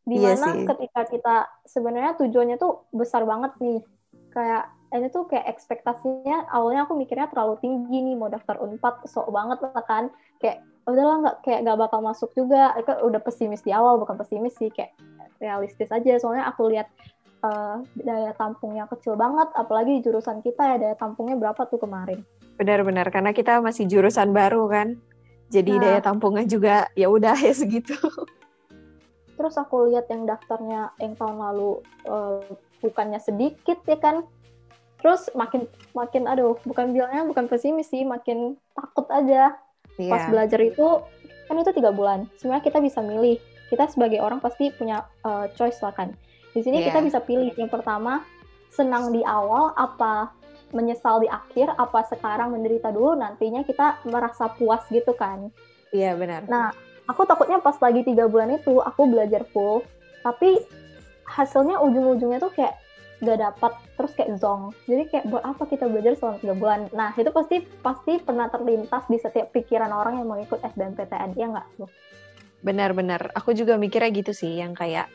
Di 0.05 0.21
mana 0.21 0.53
iya 0.53 0.69
ketika 0.69 1.01
kita 1.09 1.35
sebenarnya 1.65 2.13
tujuannya 2.21 2.57
tuh 2.61 2.85
besar 2.93 3.25
banget 3.25 3.57
nih. 3.57 3.81
Kayak 4.29 4.69
ini 4.93 5.07
tuh 5.09 5.25
kayak 5.25 5.49
ekspektasinya 5.49 6.47
awalnya 6.53 6.85
aku 6.85 6.93
mikirnya 6.93 7.27
terlalu 7.33 7.57
tinggi 7.59 7.97
nih 8.05 8.15
mau 8.15 8.29
daftar 8.29 8.61
unpad 8.61 9.09
sok 9.09 9.33
banget 9.33 9.65
lah 9.65 9.83
kan. 9.89 10.13
Kayak 10.37 10.61
udahlah 10.85 11.15
nggak 11.25 11.37
kayak 11.41 11.59
nggak 11.65 11.79
bakal 11.81 11.99
masuk 12.05 12.29
juga. 12.37 12.77
Itu 12.77 12.93
udah 13.01 13.21
pesimis 13.21 13.65
di 13.65 13.73
awal 13.73 13.97
bukan 13.97 14.13
pesimis 14.13 14.53
sih 14.61 14.69
kayak 14.69 14.93
realistis 15.41 15.89
aja. 15.89 16.21
Soalnya 16.21 16.45
aku 16.53 16.69
lihat 16.69 16.85
uh, 17.41 17.81
daya 17.97 18.31
tampungnya 18.37 18.85
kecil 18.89 19.17
banget 19.17 19.49
apalagi 19.57 19.97
di 19.97 20.01
jurusan 20.05 20.45
kita 20.45 20.75
ya 20.75 20.77
daya 20.77 20.95
tampungnya 20.97 21.33
berapa 21.33 21.65
tuh 21.65 21.81
kemarin? 21.81 22.21
Benar-benar 22.61 23.09
karena 23.09 23.33
kita 23.33 23.57
masih 23.59 23.89
jurusan 23.89 24.31
baru 24.31 24.69
kan 24.69 25.01
jadi 25.49 25.77
nah, 25.77 25.81
daya 25.81 25.99
tampungnya 26.01 26.45
juga 26.45 26.75
ya 26.97 27.07
udah 27.09 27.37
ya 27.47 27.53
segitu. 27.53 27.95
Terus 29.35 29.55
aku 29.59 29.91
lihat 29.91 30.07
yang 30.07 30.23
daftarnya 30.25 30.95
yang 30.97 31.13
tahun 31.19 31.37
lalu 31.37 31.83
uh, 32.07 32.41
bukannya 32.79 33.19
sedikit 33.19 33.83
ya 33.85 33.99
kan? 33.99 34.25
Terus 35.03 35.29
makin 35.37 35.69
makin 35.93 36.25
aduh 36.25 36.57
bukan 36.65 36.95
bilangnya 36.95 37.27
bukan 37.27 37.45
pesimis 37.45 37.91
sih 37.91 38.07
makin 38.07 38.57
takut 38.73 39.05
aja. 39.11 39.53
Yeah. 39.95 40.11
pas 40.11 40.27
belajar 40.27 40.59
itu 40.59 40.87
kan 41.47 41.55
itu 41.61 41.71
tiga 41.71 41.93
bulan. 41.93 42.27
Sebenarnya 42.41 42.65
kita 42.65 42.79
bisa 42.83 42.99
milih. 42.99 43.39
Kita 43.65 43.89
sebagai 43.89 44.21
orang 44.21 44.43
pasti 44.43 44.69
punya 44.75 45.07
uh, 45.23 45.47
choice 45.55 45.79
lah 45.81 45.93
kan. 45.93 46.11
Di 46.51 46.63
sini 46.63 46.81
yeah. 46.81 46.89
kita 46.91 46.99
bisa 47.05 47.19
pilih 47.21 47.53
yang 47.55 47.69
pertama 47.69 48.23
senang 48.75 49.15
di 49.15 49.23
awal 49.23 49.71
apa 49.79 50.35
menyesal 50.73 51.21
di 51.21 51.29
akhir 51.29 51.75
apa 51.77 52.07
sekarang 52.09 52.55
menderita 52.55 52.89
dulu 52.89 53.13
nantinya 53.13 53.61
kita 53.61 54.01
merasa 54.07 54.49
puas 54.49 54.81
gitu 54.89 55.13
kan. 55.13 55.51
Iya 55.93 56.17
benar. 56.17 56.47
Nah 56.49 56.73
aku 57.05 57.27
takutnya 57.27 57.61
pas 57.61 57.77
lagi 57.77 58.01
tiga 58.01 58.25
bulan 58.25 58.57
itu 58.57 58.81
aku 58.81 59.05
belajar 59.05 59.45
full 59.53 59.85
tapi 60.25 60.57
hasilnya 61.25 61.81
ujung-ujungnya 61.81 62.41
tuh 62.41 62.53
kayak 62.53 62.77
gak 63.23 63.39
dapat 63.39 63.71
terus 63.95 64.11
kayak 64.13 64.37
zong. 64.41 64.75
Jadi 64.85 65.03
kayak 65.09 65.25
buat 65.31 65.43
apa 65.45 65.63
kita 65.65 65.85
belajar 65.87 66.13
selama 66.19 66.37
tiga 66.41 66.55
bulan? 66.57 66.79
Nah 66.91 67.09
itu 67.15 67.29
pasti 67.31 67.57
pasti 67.79 68.19
pernah 68.19 68.47
terlintas 68.51 69.03
di 69.07 69.17
setiap 69.17 69.49
pikiran 69.55 69.89
orang 69.89 70.19
yang 70.19 70.27
mau 70.27 70.37
ikut 70.37 70.59
SBMPTN 70.61 71.37
ya 71.37 71.47
nggak? 71.55 71.67
Benar-benar 72.65 73.31
aku 73.33 73.55
juga 73.55 73.79
mikirnya 73.79 74.11
gitu 74.11 74.31
sih 74.35 74.59
yang 74.59 74.75
kayak 74.75 75.07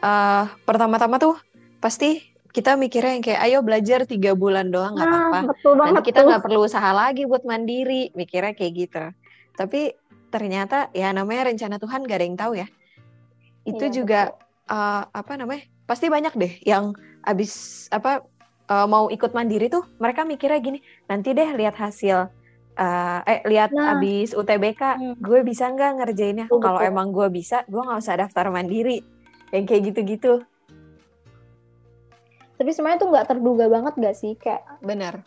uh, 0.00 0.46
pertama-tama 0.62 1.18
tuh 1.18 1.36
pasti 1.82 2.31
kita 2.52 2.76
mikirnya 2.76 3.16
yang 3.16 3.24
kayak 3.24 3.40
ayo 3.48 3.58
belajar 3.64 4.04
tiga 4.04 4.36
bulan 4.36 4.68
doang 4.68 4.92
nggak 4.92 5.08
nah, 5.08 5.32
apa-apa. 5.32 5.88
nanti 5.88 6.12
kita 6.12 6.20
nggak 6.20 6.42
perlu 6.44 6.68
usaha 6.68 6.92
lagi 6.92 7.24
buat 7.24 7.48
mandiri 7.48 8.12
mikirnya 8.12 8.52
kayak 8.52 8.72
gitu. 8.76 9.04
Tapi 9.56 9.96
ternyata 10.28 10.92
ya 10.92 11.12
namanya 11.16 11.48
rencana 11.48 11.80
Tuhan 11.80 12.04
gak 12.04 12.18
ada 12.20 12.26
yang 12.28 12.38
tahu 12.38 12.52
ya. 12.60 12.68
Itu 13.64 13.88
iya, 13.88 13.92
juga 13.92 14.20
uh, 14.68 15.02
apa 15.08 15.32
namanya 15.40 15.64
pasti 15.88 16.12
banyak 16.12 16.34
deh 16.36 16.52
yang 16.68 16.92
abis 17.24 17.86
apa 17.88 18.20
uh, 18.68 18.84
mau 18.84 19.08
ikut 19.08 19.32
mandiri 19.32 19.72
tuh 19.72 19.88
mereka 19.96 20.28
mikirnya 20.28 20.60
gini 20.60 20.78
nanti 21.08 21.32
deh 21.32 21.56
lihat 21.56 21.76
hasil 21.76 22.28
uh, 22.76 23.20
eh 23.24 23.40
lihat 23.48 23.72
nah, 23.72 23.96
abis 23.96 24.36
UTBK 24.36 24.82
hmm. 24.82 25.14
gue 25.24 25.40
bisa 25.40 25.72
nggak 25.72 26.04
ngerjainnya? 26.04 26.46
Kalau 26.52 26.84
emang 26.84 27.16
gue 27.16 27.32
bisa 27.32 27.64
gue 27.64 27.80
nggak 27.80 28.00
usah 28.00 28.20
daftar 28.20 28.52
mandiri. 28.52 29.00
Yang 29.52 29.64
kayak 29.68 29.82
gitu-gitu 29.92 30.32
tapi 32.56 32.70
sebenarnya 32.72 33.00
tuh 33.00 33.10
nggak 33.10 33.28
terduga 33.28 33.64
banget 33.70 33.94
gak 33.98 34.16
sih? 34.16 34.32
Kayak 34.36 34.64
benar 34.82 35.24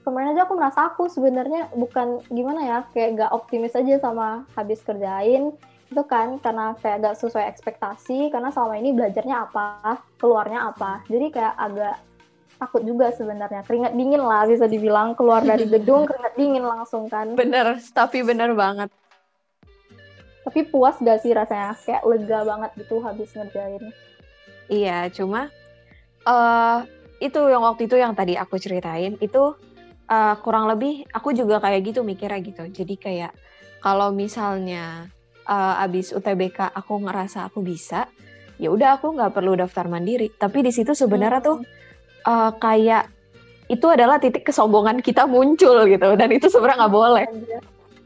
kemarin 0.00 0.32
aja 0.34 0.48
aku 0.48 0.54
merasa 0.56 0.80
aku 0.88 1.06
sebenarnya 1.12 1.68
bukan 1.76 2.24
gimana 2.32 2.60
ya 2.64 2.78
kayak 2.90 3.20
gak 3.20 3.32
optimis 3.36 3.76
aja 3.76 4.00
sama 4.00 4.48
habis 4.56 4.80
kerjain 4.82 5.52
itu 5.90 6.02
kan. 6.06 6.40
Karena 6.40 6.74
kayak 6.80 7.04
gak 7.04 7.16
sesuai 7.20 7.46
ekspektasi 7.50 8.32
karena 8.32 8.48
selama 8.50 8.74
ini 8.80 8.90
belajarnya 8.96 9.36
apa 9.50 10.00
keluarnya 10.16 10.72
apa. 10.72 11.04
Jadi 11.10 11.26
kayak 11.30 11.54
agak 11.54 11.96
takut 12.56 12.82
juga 12.84 13.12
sebenarnya. 13.12 13.62
Keringat 13.64 13.92
dingin 13.96 14.22
lah 14.24 14.48
bisa 14.48 14.66
dibilang. 14.66 15.12
Keluar 15.14 15.44
dari 15.44 15.66
gedung 15.78 16.08
keringat 16.08 16.34
dingin 16.34 16.64
langsung 16.64 17.06
kan. 17.06 17.36
Bener 17.36 17.78
tapi 17.92 18.24
bener 18.24 18.56
banget. 18.56 18.88
Tapi 20.40 20.60
puas 20.66 20.96
gak 20.98 21.20
sih 21.20 21.36
rasanya? 21.36 21.76
Kayak 21.84 22.02
lega 22.08 22.38
banget 22.42 22.70
gitu 22.80 22.98
habis 23.04 23.28
ngerjain. 23.36 23.92
Iya 24.70 25.10
cuma 25.10 25.50
uh, 26.26 26.84
itu 27.20 27.40
yang 27.52 27.62
waktu 27.64 27.86
itu 27.86 27.96
yang 28.00 28.16
tadi 28.16 28.34
aku 28.34 28.56
ceritain 28.56 29.16
itu 29.20 29.52
uh, 30.08 30.34
kurang 30.40 30.66
lebih 30.72 31.04
aku 31.12 31.36
juga 31.36 31.60
kayak 31.60 31.92
gitu 31.92 32.00
mikirnya 32.02 32.40
gitu. 32.40 32.64
Jadi 32.66 32.94
kayak 32.96 33.32
kalau 33.80 34.12
misalnya 34.12 35.08
uh, 35.48 35.84
abis 35.84 36.12
UTBK 36.16 36.72
aku 36.72 37.00
ngerasa 37.04 37.48
aku 37.48 37.60
bisa, 37.64 38.08
ya 38.56 38.72
udah 38.72 39.00
aku 39.00 39.12
nggak 39.16 39.32
perlu 39.32 39.56
daftar 39.56 39.86
mandiri. 39.88 40.32
Tapi 40.32 40.64
di 40.64 40.72
situ 40.72 40.92
sebenarnya 40.96 41.40
tuh 41.40 41.58
uh, 42.24 42.52
kayak 42.56 43.08
itu 43.70 43.86
adalah 43.86 44.18
titik 44.18 44.42
kesombongan 44.42 44.98
kita 44.98 45.30
muncul 45.30 45.86
gitu 45.86 46.08
dan 46.18 46.28
itu 46.34 46.50
sebenarnya 46.50 46.88
nggak 46.88 46.94
boleh. 46.94 47.24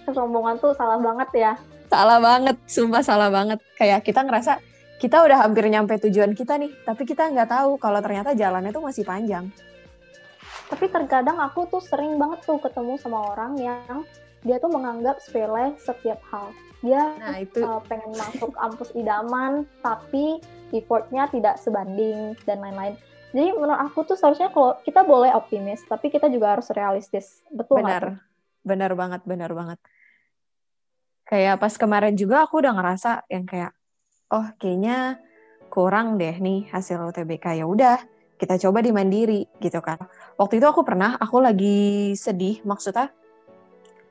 Kesombongan 0.04 0.60
tuh 0.60 0.76
salah 0.76 1.00
banget 1.00 1.30
ya. 1.32 1.52
Salah 1.88 2.18
banget, 2.20 2.56
sumpah 2.68 3.00
salah 3.00 3.30
banget. 3.32 3.62
Kayak 3.78 4.04
kita 4.04 4.20
ngerasa 4.26 4.60
kita 5.04 5.20
udah 5.20 5.44
hampir 5.44 5.68
nyampe 5.68 6.00
tujuan 6.08 6.32
kita 6.32 6.56
nih, 6.56 6.72
tapi 6.80 7.04
kita 7.04 7.28
nggak 7.28 7.52
tahu 7.52 7.76
kalau 7.76 8.00
ternyata 8.00 8.32
jalannya 8.32 8.72
tuh 8.72 8.80
masih 8.80 9.04
panjang. 9.04 9.52
Tapi 10.72 10.88
terkadang 10.88 11.36
aku 11.44 11.68
tuh 11.68 11.84
sering 11.84 12.16
banget 12.16 12.40
tuh 12.48 12.56
ketemu 12.56 12.96
sama 12.96 13.36
orang 13.36 13.52
yang 13.60 14.00
dia 14.48 14.56
tuh 14.56 14.72
menganggap 14.72 15.20
sepele 15.20 15.76
setiap 15.76 16.24
hal. 16.32 16.56
Dia 16.80 17.20
nah, 17.20 17.36
itu. 17.36 17.60
Uh, 17.60 17.84
pengen 17.84 18.16
masuk 18.16 18.56
kampus 18.56 18.96
idaman, 18.96 19.68
tapi 19.84 20.40
effortnya 20.72 21.28
tidak 21.28 21.60
sebanding 21.60 22.32
dan 22.48 22.64
lain-lain. 22.64 22.96
Jadi 23.36 23.60
menurut 23.60 23.76
aku 23.84 24.08
tuh 24.08 24.16
seharusnya 24.16 24.48
kalau 24.56 24.72
kita 24.88 25.04
boleh 25.04 25.36
optimis, 25.36 25.84
tapi 25.84 26.08
kita 26.08 26.32
juga 26.32 26.56
harus 26.56 26.72
realistis. 26.72 27.44
Betul 27.52 27.84
Benar, 27.84 28.24
benar 28.64 28.96
banget, 28.96 29.20
benar 29.28 29.52
banget. 29.52 29.76
Kayak 31.28 31.60
pas 31.60 31.76
kemarin 31.76 32.16
juga 32.16 32.48
aku 32.48 32.64
udah 32.64 32.72
ngerasa 32.72 33.28
yang 33.28 33.44
kayak, 33.44 33.76
oh 34.30 34.46
kayaknya 34.56 35.20
kurang 35.68 36.16
deh 36.16 36.38
nih 36.38 36.70
hasil 36.70 37.02
UTBK. 37.10 37.58
Ya 37.58 37.66
udah, 37.66 37.98
kita 38.38 38.60
coba 38.68 38.78
di 38.84 38.94
mandiri 38.94 39.48
gitu 39.58 39.82
kan. 39.82 39.98
Waktu 40.38 40.62
itu 40.62 40.66
aku 40.70 40.86
pernah, 40.86 41.18
aku 41.18 41.42
lagi 41.42 42.12
sedih, 42.14 42.62
maksudnya 42.62 43.10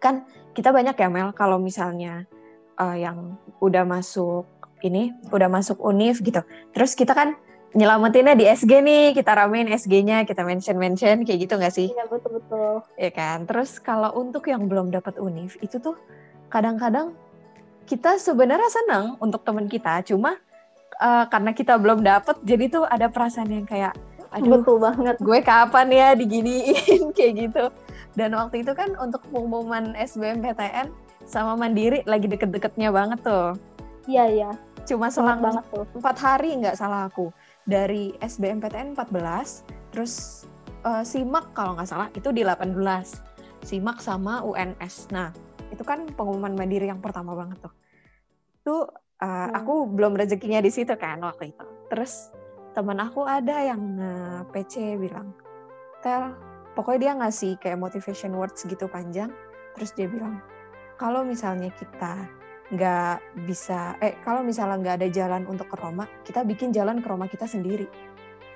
kan 0.04 0.28
kita 0.52 0.76
banyak 0.76 0.96
ya 1.00 1.08
Mel, 1.08 1.32
kalau 1.32 1.56
misalnya 1.58 2.28
uh, 2.76 2.96
yang 2.98 3.40
udah 3.64 3.88
masuk 3.88 4.44
ini, 4.84 5.16
udah 5.32 5.48
masuk 5.48 5.80
univ 5.80 6.20
gitu. 6.20 6.44
Terus 6.76 6.92
kita 6.94 7.16
kan 7.16 7.40
nyelamatinnya 7.74 8.38
di 8.38 8.46
SG 8.46 8.84
nih, 8.84 9.18
kita 9.18 9.34
ramein 9.34 9.66
SG-nya, 9.72 10.28
kita 10.30 10.46
mention-mention 10.46 11.26
kayak 11.26 11.40
gitu 11.48 11.54
nggak 11.58 11.74
sih? 11.74 11.88
Iya 11.90 12.06
betul-betul. 12.06 12.86
Iya 13.00 13.12
kan. 13.16 13.38
Terus 13.50 13.82
kalau 13.82 14.14
untuk 14.14 14.46
yang 14.52 14.70
belum 14.70 14.94
dapat 14.94 15.18
univ 15.18 15.58
itu 15.64 15.82
tuh 15.82 15.98
kadang-kadang 16.54 17.18
kita 17.84 18.18
sebenarnya 18.18 18.70
senang 18.72 19.20
untuk 19.20 19.44
teman 19.44 19.68
kita, 19.68 20.04
cuma 20.08 20.40
uh, 21.00 21.26
karena 21.28 21.52
kita 21.52 21.76
belum 21.80 22.04
dapat, 22.04 22.40
jadi 22.44 22.70
tuh 22.72 22.84
ada 22.88 23.12
perasaan 23.12 23.52
yang 23.52 23.68
kayak, 23.68 23.94
aduh, 24.32 24.60
betul 24.60 24.78
banget. 24.80 25.16
Gue 25.20 25.40
kapan 25.44 25.88
ya 25.92 26.08
diginiin 26.16 27.12
kayak 27.18 27.34
gitu. 27.48 27.66
Dan 28.14 28.38
waktu 28.38 28.62
itu 28.62 28.72
kan 28.78 28.94
untuk 29.02 29.26
pengumuman 29.34 29.98
SBMPTN 29.98 30.94
sama 31.26 31.58
Mandiri 31.58 32.06
lagi 32.06 32.30
deket-deketnya 32.30 32.94
banget 32.94 33.20
tuh. 33.26 33.58
Iya 34.06 34.26
iya. 34.30 34.52
Cuma 34.84 35.08
selang 35.08 35.40
banget 35.40 35.64
tuh. 35.72 35.88
empat 35.96 36.18
hari 36.20 36.60
nggak 36.60 36.76
salah 36.76 37.08
aku 37.08 37.32
dari 37.64 38.12
SBMPTN 38.20 38.94
14, 39.00 39.96
terus 39.96 40.44
uh, 40.84 41.02
SIMAK 41.02 41.56
kalau 41.56 41.80
nggak 41.80 41.90
salah 41.90 42.08
itu 42.14 42.30
di 42.36 42.44
18. 42.44 42.76
SIMAK 43.64 43.98
sama 44.04 44.44
UNS. 44.44 45.08
Nah, 45.16 45.32
itu 45.74 45.84
kan 45.84 46.06
pengumuman 46.14 46.54
mandiri 46.54 46.88
yang 46.88 47.02
pertama 47.02 47.34
banget 47.34 47.66
tuh. 47.66 47.74
Itu 48.62 48.76
uh, 49.20 49.26
hmm. 49.26 49.52
aku 49.58 49.74
belum 49.90 50.14
rezekinya 50.14 50.62
di 50.62 50.70
situ 50.70 50.94
kan 50.96 51.18
waktu 51.26 51.52
itu. 51.52 51.66
Terus 51.90 52.30
teman 52.78 53.02
aku 53.02 53.26
ada 53.26 53.66
yang 53.66 53.82
uh, 53.98 54.42
PC 54.54 54.98
bilang, 55.02 55.34
"Tel, 56.06 56.38
pokoknya 56.78 57.00
dia 57.02 57.14
ngasih 57.26 57.52
kayak 57.58 57.82
motivation 57.82 58.38
words 58.38 58.62
gitu 58.62 58.86
panjang." 58.86 59.34
Terus 59.74 59.92
dia 59.98 60.06
bilang, 60.06 60.38
"Kalau 61.02 61.26
misalnya 61.26 61.74
kita 61.74 62.30
nggak 62.74 63.46
bisa 63.46 64.00
eh 64.02 64.18
kalau 64.26 64.42
misalnya 64.42 64.82
nggak 64.82 64.96
ada 65.04 65.10
jalan 65.14 65.44
untuk 65.46 65.70
ke 65.70 65.78
Roma 65.78 66.10
kita 66.26 66.42
bikin 66.42 66.74
jalan 66.74 67.04
ke 67.04 67.08
Roma 67.12 67.30
kita 67.30 67.46
sendiri 67.46 67.86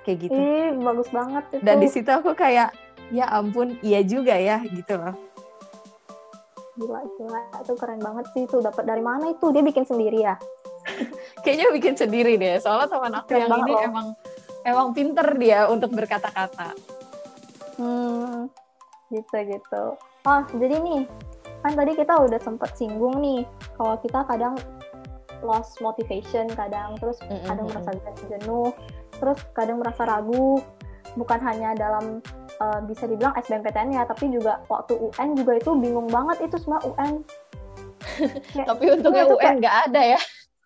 kayak 0.02 0.18
gitu 0.26 0.34
Ih, 0.34 0.74
bagus 0.80 1.12
banget 1.14 1.44
itu. 1.54 1.62
dan 1.62 1.76
di 1.78 1.90
situ 1.92 2.08
aku 2.08 2.32
kayak 2.34 2.74
ya 3.12 3.30
ampun 3.30 3.76
iya 3.86 4.02
juga 4.02 4.34
ya 4.40 4.64
gitu 4.64 4.96
loh 4.96 5.14
gila 6.78 7.02
gila. 7.18 7.42
Itu 7.66 7.74
keren 7.76 8.00
banget 8.00 8.26
sih 8.32 8.46
itu 8.46 8.58
dapat 8.62 8.84
dari 8.86 9.02
mana 9.02 9.34
itu? 9.34 9.50
Dia 9.50 9.66
bikin 9.66 9.84
sendiri 9.84 10.24
ya? 10.24 10.36
Kayaknya 11.44 11.68
bikin 11.74 11.96
sendiri 11.98 12.38
deh 12.38 12.62
soalnya 12.62 12.88
teman 12.88 13.14
aku 13.18 13.28
keren 13.34 13.50
yang 13.50 13.62
ini 13.66 13.74
loh. 13.74 13.82
emang 13.84 14.08
emang 14.64 14.88
pinter 14.94 15.28
dia 15.36 15.68
untuk 15.68 15.92
berkata-kata. 15.92 16.78
Hmm 17.76 18.48
gitu 19.12 19.38
gitu. 19.48 19.84
Oh 20.28 20.42
jadi 20.56 20.76
nih 20.80 21.02
kan 21.66 21.74
tadi 21.74 21.92
kita 21.98 22.14
udah 22.14 22.40
sempet 22.40 22.70
singgung 22.78 23.18
nih 23.20 23.42
kalau 23.76 23.98
kita 24.00 24.22
kadang 24.30 24.56
lost 25.42 25.80
motivation 25.82 26.50
kadang 26.54 26.98
terus 27.02 27.18
mm 27.26 27.34
-hmm. 27.34 27.46
kadang 27.50 27.68
merasa 27.70 27.92
jenuh 28.30 28.70
terus 29.18 29.40
kadang 29.58 29.78
merasa 29.82 30.06
ragu 30.06 30.62
bukan 31.18 31.40
hanya 31.42 31.74
dalam 31.74 32.22
uh, 32.60 32.80
bisa 32.86 33.08
dibilang 33.10 33.34
SBMPTN 33.38 33.96
ya 33.96 34.04
tapi 34.06 34.30
juga 34.32 34.62
waktu 34.68 34.94
UN 34.98 35.30
juga 35.38 35.52
itu 35.58 35.72
bingung 35.78 36.08
banget 36.10 36.50
itu 36.50 36.56
semua 36.62 36.80
UN 36.86 37.24
kayak, 38.54 38.68
tapi 38.68 38.84
untungnya 38.94 39.26
UN 39.30 39.56
nggak 39.62 39.78
ada 39.92 40.02
ya 40.18 40.20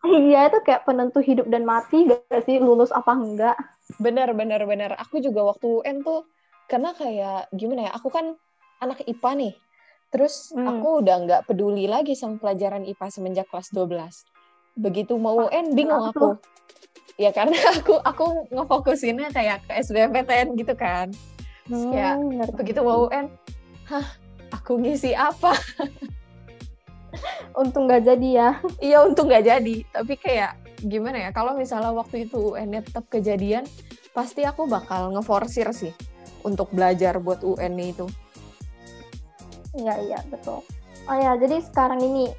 iya 0.08 0.39
itu 0.49 0.60
kayak 0.65 0.84
penentu 0.88 1.21
hidup 1.21 1.45
dan 1.47 1.63
mati 1.63 2.10
gak 2.10 2.43
sih 2.47 2.58
lulus 2.58 2.89
apa 2.89 3.13
enggak 3.13 3.58
bener 4.01 4.34
bener 4.34 4.63
bener 4.65 4.91
aku 4.97 5.21
juga 5.21 5.45
waktu 5.45 5.84
UN 5.84 6.01
tuh 6.01 6.25
karena 6.65 6.95
kayak 6.95 7.51
gimana 7.54 7.89
ya 7.89 7.91
aku 7.93 8.08
kan 8.10 8.34
anak 8.82 9.04
IPA 9.06 9.32
nih 9.38 9.54
Terus 10.12 10.51
hmm. 10.51 10.67
aku 10.67 10.88
udah 11.01 11.15
nggak 11.23 11.41
peduli 11.47 11.88
lagi 11.88 12.13
sama 12.19 12.36
pelajaran 12.38 12.84
IPA 12.84 13.08
semenjak 13.08 13.47
kelas 13.47 13.71
12. 13.71 14.27
Begitu 14.75 15.15
mau 15.15 15.47
UN 15.47 15.71
bingung 15.71 16.12
aku. 16.12 16.36
Ya 17.15 17.32
karena 17.32 17.56
aku 17.80 17.95
aku 18.04 18.51
ngefokusinnya 18.51 19.32
kayak 19.32 19.63
ke 19.65 19.71
SBMPTN 19.80 20.60
gitu 20.60 20.75
kan. 20.75 21.15
Terus 21.67 21.84
kayak 21.93 22.15
hmm, 22.17 22.58
begitu 22.58 22.80
mau 22.82 23.08
UN, 23.08 23.30
hah 23.88 24.08
aku 24.52 24.82
ngisi 24.82 25.13
apa? 25.13 25.54
untung 27.62 27.88
nggak 27.88 28.04
jadi 28.08 28.30
ya. 28.32 28.50
Iya 28.80 28.97
untung 29.06 29.28
nggak 29.28 29.45
jadi. 29.45 29.76
Tapi 29.91 30.13
kayak 30.17 30.52
gimana 30.82 31.28
ya? 31.28 31.30
Kalau 31.36 31.56
misalnya 31.56 31.91
waktu 31.93 32.26
itu 32.28 32.56
UN 32.56 32.82
tetap 32.82 33.06
kejadian, 33.12 33.67
pasti 34.15 34.43
aku 34.43 34.67
bakal 34.67 35.12
ngeforsir 35.13 35.69
sih 35.76 35.93
untuk 36.41 36.74
belajar 36.74 37.21
buat 37.21 37.45
UN 37.45 37.78
itu. 37.80 38.08
Iya 39.78 39.93
iya 40.04 40.19
betul. 40.28 40.65
Oh 41.10 41.17
ya 41.17 41.34
jadi 41.39 41.63
sekarang 41.63 42.04
ini 42.04 42.30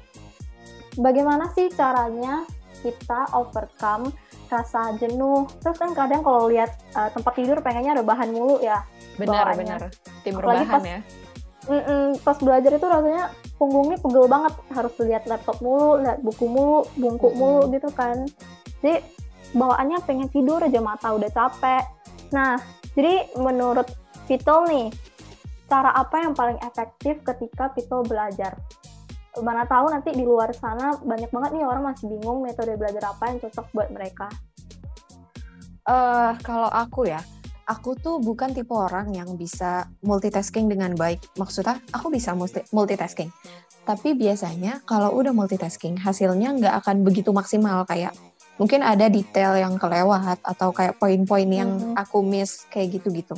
bagaimana 0.97 1.49
sih 1.51 1.67
caranya 1.73 2.45
kita 2.83 3.31
overcome 3.33 4.13
rasa 4.53 4.93
jenuh? 5.01 5.49
Terus 5.65 5.77
kan 5.81 5.91
kadang 5.97 6.21
kalau 6.21 6.45
lihat 6.45 6.69
uh, 6.93 7.09
tempat 7.09 7.33
tidur 7.33 7.57
pengennya 7.65 7.97
ada 7.97 8.05
bahan 8.05 8.29
mulu 8.29 8.61
ya. 8.61 8.85
Benar 9.17 9.57
benar. 9.57 9.89
Tim 10.21 10.37
pas, 10.37 10.83
ya. 10.85 11.01
Mm 11.63 11.81
-mm, 11.81 12.05
pas 12.21 12.37
belajar 12.37 12.71
itu 12.75 12.85
rasanya 12.85 13.33
punggungnya 13.57 13.97
pegel 13.97 14.25
banget 14.29 14.53
harus 14.75 14.93
lihat 15.01 15.23
laptop 15.25 15.57
mulu, 15.63 16.03
lihat 16.03 16.19
buku 16.21 16.45
mulu, 16.45 16.85
bungku 16.99 17.27
mm 17.31 17.33
-hmm. 17.33 17.39
mulu 17.39 17.61
gitu 17.73 17.89
kan. 17.95 18.17
Jadi 18.83 19.01
bawaannya 19.55 19.97
pengen 20.05 20.29
tidur 20.29 20.59
aja 20.61 20.79
mata 20.83 21.13
udah 21.15 21.31
capek. 21.31 21.83
Nah, 22.35 22.57
jadi 22.93 23.33
menurut 23.37 23.89
Vito 24.23 24.63
nih, 24.69 24.87
cara 25.67 25.91
apa 25.91 26.23
yang 26.23 26.31
paling 26.31 26.55
efektif 26.63 27.19
ketika 27.27 27.71
people 27.75 28.07
belajar? 28.07 28.55
Mana 29.41 29.65
tahu 29.65 29.89
nanti 29.89 30.13
di 30.13 30.21
luar 30.21 30.53
sana 30.53 30.93
banyak 31.01 31.33
banget 31.33 31.51
nih 31.57 31.65
orang 31.65 31.83
masih 31.89 32.05
bingung 32.05 32.45
metode 32.45 32.77
belajar 32.77 33.09
apa 33.09 33.33
yang 33.33 33.37
cocok 33.41 33.65
buat 33.73 33.89
mereka. 33.89 34.29
Uh, 35.83 36.37
kalau 36.45 36.69
aku 36.69 37.09
ya, 37.09 37.19
aku 37.65 37.97
tuh 37.97 38.21
bukan 38.21 38.53
tipe 38.53 38.71
orang 38.71 39.09
yang 39.11 39.33
bisa 39.33 39.89
multitasking 40.05 40.69
dengan 40.69 40.93
baik. 40.93 41.19
Maksudnya, 41.35 41.81
aku 41.91 42.13
bisa 42.13 42.37
multitasking. 42.71 43.33
Tapi 43.83 44.15
biasanya 44.15 44.85
kalau 44.87 45.11
udah 45.17 45.35
multitasking, 45.35 45.97
hasilnya 45.99 46.55
nggak 46.55 46.75
akan 46.85 47.03
begitu 47.03 47.35
maksimal 47.35 47.83
kayak 47.83 48.15
mungkin 48.61 48.85
ada 48.85 49.09
detail 49.09 49.57
yang 49.57 49.75
kelewat 49.81 50.39
atau 50.45 50.69
kayak 50.71 51.01
poin-poin 51.01 51.49
yang 51.49 51.73
mm 51.73 51.81
-hmm. 51.91 51.93
aku 51.99 52.21
miss 52.21 52.69
kayak 52.69 53.01
gitu-gitu. 53.01 53.35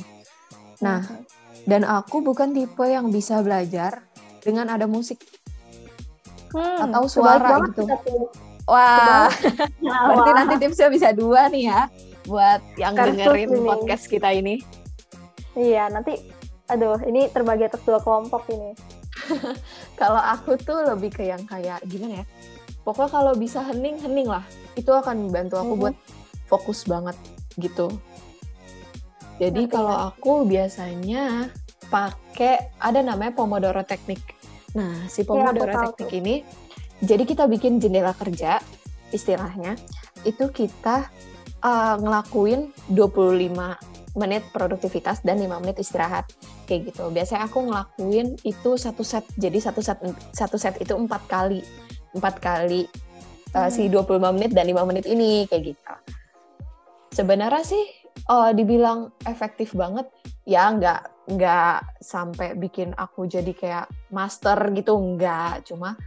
Nah, 0.84 1.02
mm 1.02 1.24
-hmm. 1.24 1.44
Dan 1.66 1.82
aku 1.82 2.22
bukan 2.22 2.54
tipe 2.54 2.86
yang 2.86 3.10
bisa 3.10 3.42
belajar 3.42 4.06
dengan 4.38 4.70
ada 4.70 4.86
musik 4.86 5.18
hmm, 6.56 6.84
atau 6.88 7.02
suara 7.04 7.60
gitu. 7.68 7.84
Wah, 8.66 9.30
berarti 10.10 10.30
nanti 10.34 10.54
tipsnya 10.58 10.88
bisa 10.90 11.08
dua 11.14 11.46
nih 11.46 11.70
ya 11.70 11.80
buat 12.26 12.58
yang 12.74 12.98
Karsus 12.98 13.14
dengerin 13.14 13.48
ini. 13.54 13.62
podcast 13.62 14.04
kita 14.10 14.28
ini. 14.34 14.54
Iya, 15.54 15.86
nanti 15.92 16.18
aduh 16.66 16.98
ini 17.06 17.30
terbagi 17.30 17.70
atas 17.70 17.84
dua 17.86 18.02
kelompok 18.02 18.50
ini. 18.50 18.74
kalau 20.00 20.18
aku 20.18 20.58
tuh 20.58 20.82
lebih 20.82 21.14
ke 21.14 21.30
yang 21.30 21.46
kayak 21.46 21.78
gimana 21.86 22.22
ya? 22.22 22.24
Pokoknya 22.82 23.10
kalau 23.10 23.32
bisa 23.38 23.62
hening, 23.62 23.98
hening 24.02 24.26
lah. 24.26 24.42
Itu 24.74 24.94
akan 24.94 25.30
membantu 25.30 25.58
aku 25.58 25.72
-hmm. 25.74 25.82
buat 25.86 25.96
fokus 26.50 26.86
banget 26.86 27.14
gitu. 27.58 27.90
Jadi 29.36 29.68
kalau 29.68 30.10
aku 30.10 30.48
biasanya 30.48 31.52
pakai 31.92 32.72
ada 32.80 33.00
namanya 33.04 33.36
Pomodoro 33.36 33.84
Teknik. 33.84 34.35
Nah, 34.74 35.06
si 35.06 35.22
Pomodoro 35.22 35.70
ya, 35.70 35.92
Teknik 35.92 36.10
ini 36.16 36.34
jadi 37.04 37.22
kita 37.28 37.44
bikin 37.46 37.78
jendela 37.78 38.16
kerja 38.16 38.58
istilahnya. 39.12 39.76
Itu 40.24 40.50
kita 40.50 41.06
uh, 41.62 41.96
ngelakuin 42.00 42.72
25 42.90 44.16
menit 44.16 44.48
produktivitas 44.48 45.20
dan 45.20 45.36
5 45.36 45.60
menit 45.60 45.76
istirahat 45.76 46.24
kayak 46.64 46.92
gitu. 46.92 47.12
Biasanya 47.12 47.46
aku 47.46 47.68
ngelakuin 47.68 48.40
itu 48.48 48.80
satu 48.80 49.04
set. 49.04 49.28
Jadi 49.36 49.60
satu 49.60 49.84
set 49.84 50.00
satu 50.32 50.56
set 50.56 50.80
itu 50.80 50.96
empat 50.96 51.22
kali. 51.28 51.60
Empat 52.16 52.40
kali 52.40 52.88
uh, 53.52 53.68
si 53.68 53.92
25 53.92 54.36
menit 54.36 54.56
dan 54.56 54.64
5 54.64 54.88
menit 54.88 55.04
ini 55.04 55.44
kayak 55.46 55.76
gitu. 55.76 55.94
Sebenarnya 57.12 57.64
sih 57.64 57.84
uh, 58.28 58.56
dibilang 58.56 59.12
efektif 59.28 59.76
banget 59.76 60.08
ya 60.48 60.72
nggak 60.72 61.15
nggak 61.26 61.98
sampai 61.98 62.54
bikin 62.54 62.94
aku 62.94 63.26
jadi 63.26 63.52
kayak 63.52 63.86
master 64.14 64.70
gitu 64.74 64.94
nggak. 64.94 65.66
Cuma 65.66 65.98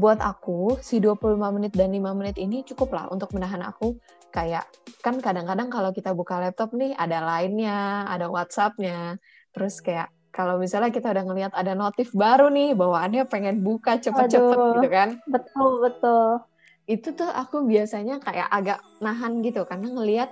buat 0.00 0.16
aku 0.24 0.80
si 0.80 0.96
25 0.96 1.36
menit 1.56 1.76
dan 1.76 1.92
5 1.92 2.16
menit 2.16 2.36
ini 2.40 2.64
cukup 2.64 2.96
lah 2.96 3.06
untuk 3.12 3.36
menahan 3.36 3.60
aku. 3.60 4.00
Kayak 4.32 4.64
kan 5.04 5.20
kadang-kadang 5.20 5.68
kalau 5.68 5.92
kita 5.92 6.16
buka 6.16 6.40
laptop 6.40 6.72
nih 6.72 6.96
ada 6.96 7.20
lainnya 7.20 8.08
ada 8.08 8.32
WhatsAppnya. 8.32 9.20
Terus 9.52 9.84
kayak 9.84 10.08
kalau 10.30 10.56
misalnya 10.56 10.94
kita 10.94 11.10
udah 11.10 11.24
ngelihat 11.26 11.52
ada 11.52 11.74
notif 11.74 12.14
baru 12.14 12.48
nih 12.48 12.72
bawaannya 12.78 13.26
pengen 13.26 13.60
buka 13.60 13.98
cepet-cepet 13.98 14.56
gitu 14.78 14.88
kan. 14.88 15.08
Betul 15.26 15.84
betul. 15.84 16.46
Itu 16.86 17.12
tuh 17.12 17.28
aku 17.28 17.66
biasanya 17.66 18.22
kayak 18.22 18.48
agak 18.48 18.78
nahan 19.02 19.42
gitu. 19.42 19.66
Karena 19.66 19.90
ngelihat 19.90 20.30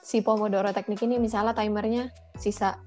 si 0.00 0.24
Pomodoro 0.24 0.72
teknik 0.72 1.04
ini 1.04 1.20
misalnya 1.20 1.52
timernya 1.52 2.08
sisa 2.40 2.80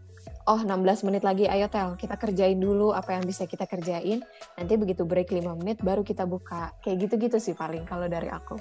oh 0.49 0.59
16 0.59 1.05
menit 1.07 1.21
lagi 1.21 1.45
ayo 1.45 1.69
tel 1.69 1.93
kita 1.95 2.17
kerjain 2.17 2.57
dulu 2.57 2.91
apa 2.91 3.17
yang 3.17 3.23
bisa 3.25 3.45
kita 3.45 3.69
kerjain. 3.69 4.21
Nanti 4.57 4.73
begitu 4.77 5.05
break 5.05 5.29
5 5.29 5.59
menit 5.61 5.79
baru 5.85 6.01
kita 6.01 6.25
buka. 6.25 6.73
Kayak 6.81 7.07
gitu-gitu 7.07 7.37
sih 7.37 7.53
paling 7.53 7.85
kalau 7.85 8.09
dari 8.09 8.27
aku. 8.27 8.57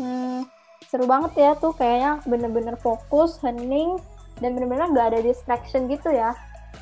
Hmm, 0.00 0.46
seru 0.86 1.04
banget 1.04 1.32
ya 1.36 1.50
tuh 1.58 1.74
kayaknya 1.76 2.22
bener-bener 2.24 2.74
fokus 2.78 3.36
hening 3.42 4.00
dan 4.40 4.56
bener-bener 4.56 4.88
gak 4.96 5.12
ada 5.12 5.20
distraction 5.20 5.90
gitu 5.90 6.08
ya. 6.14 6.32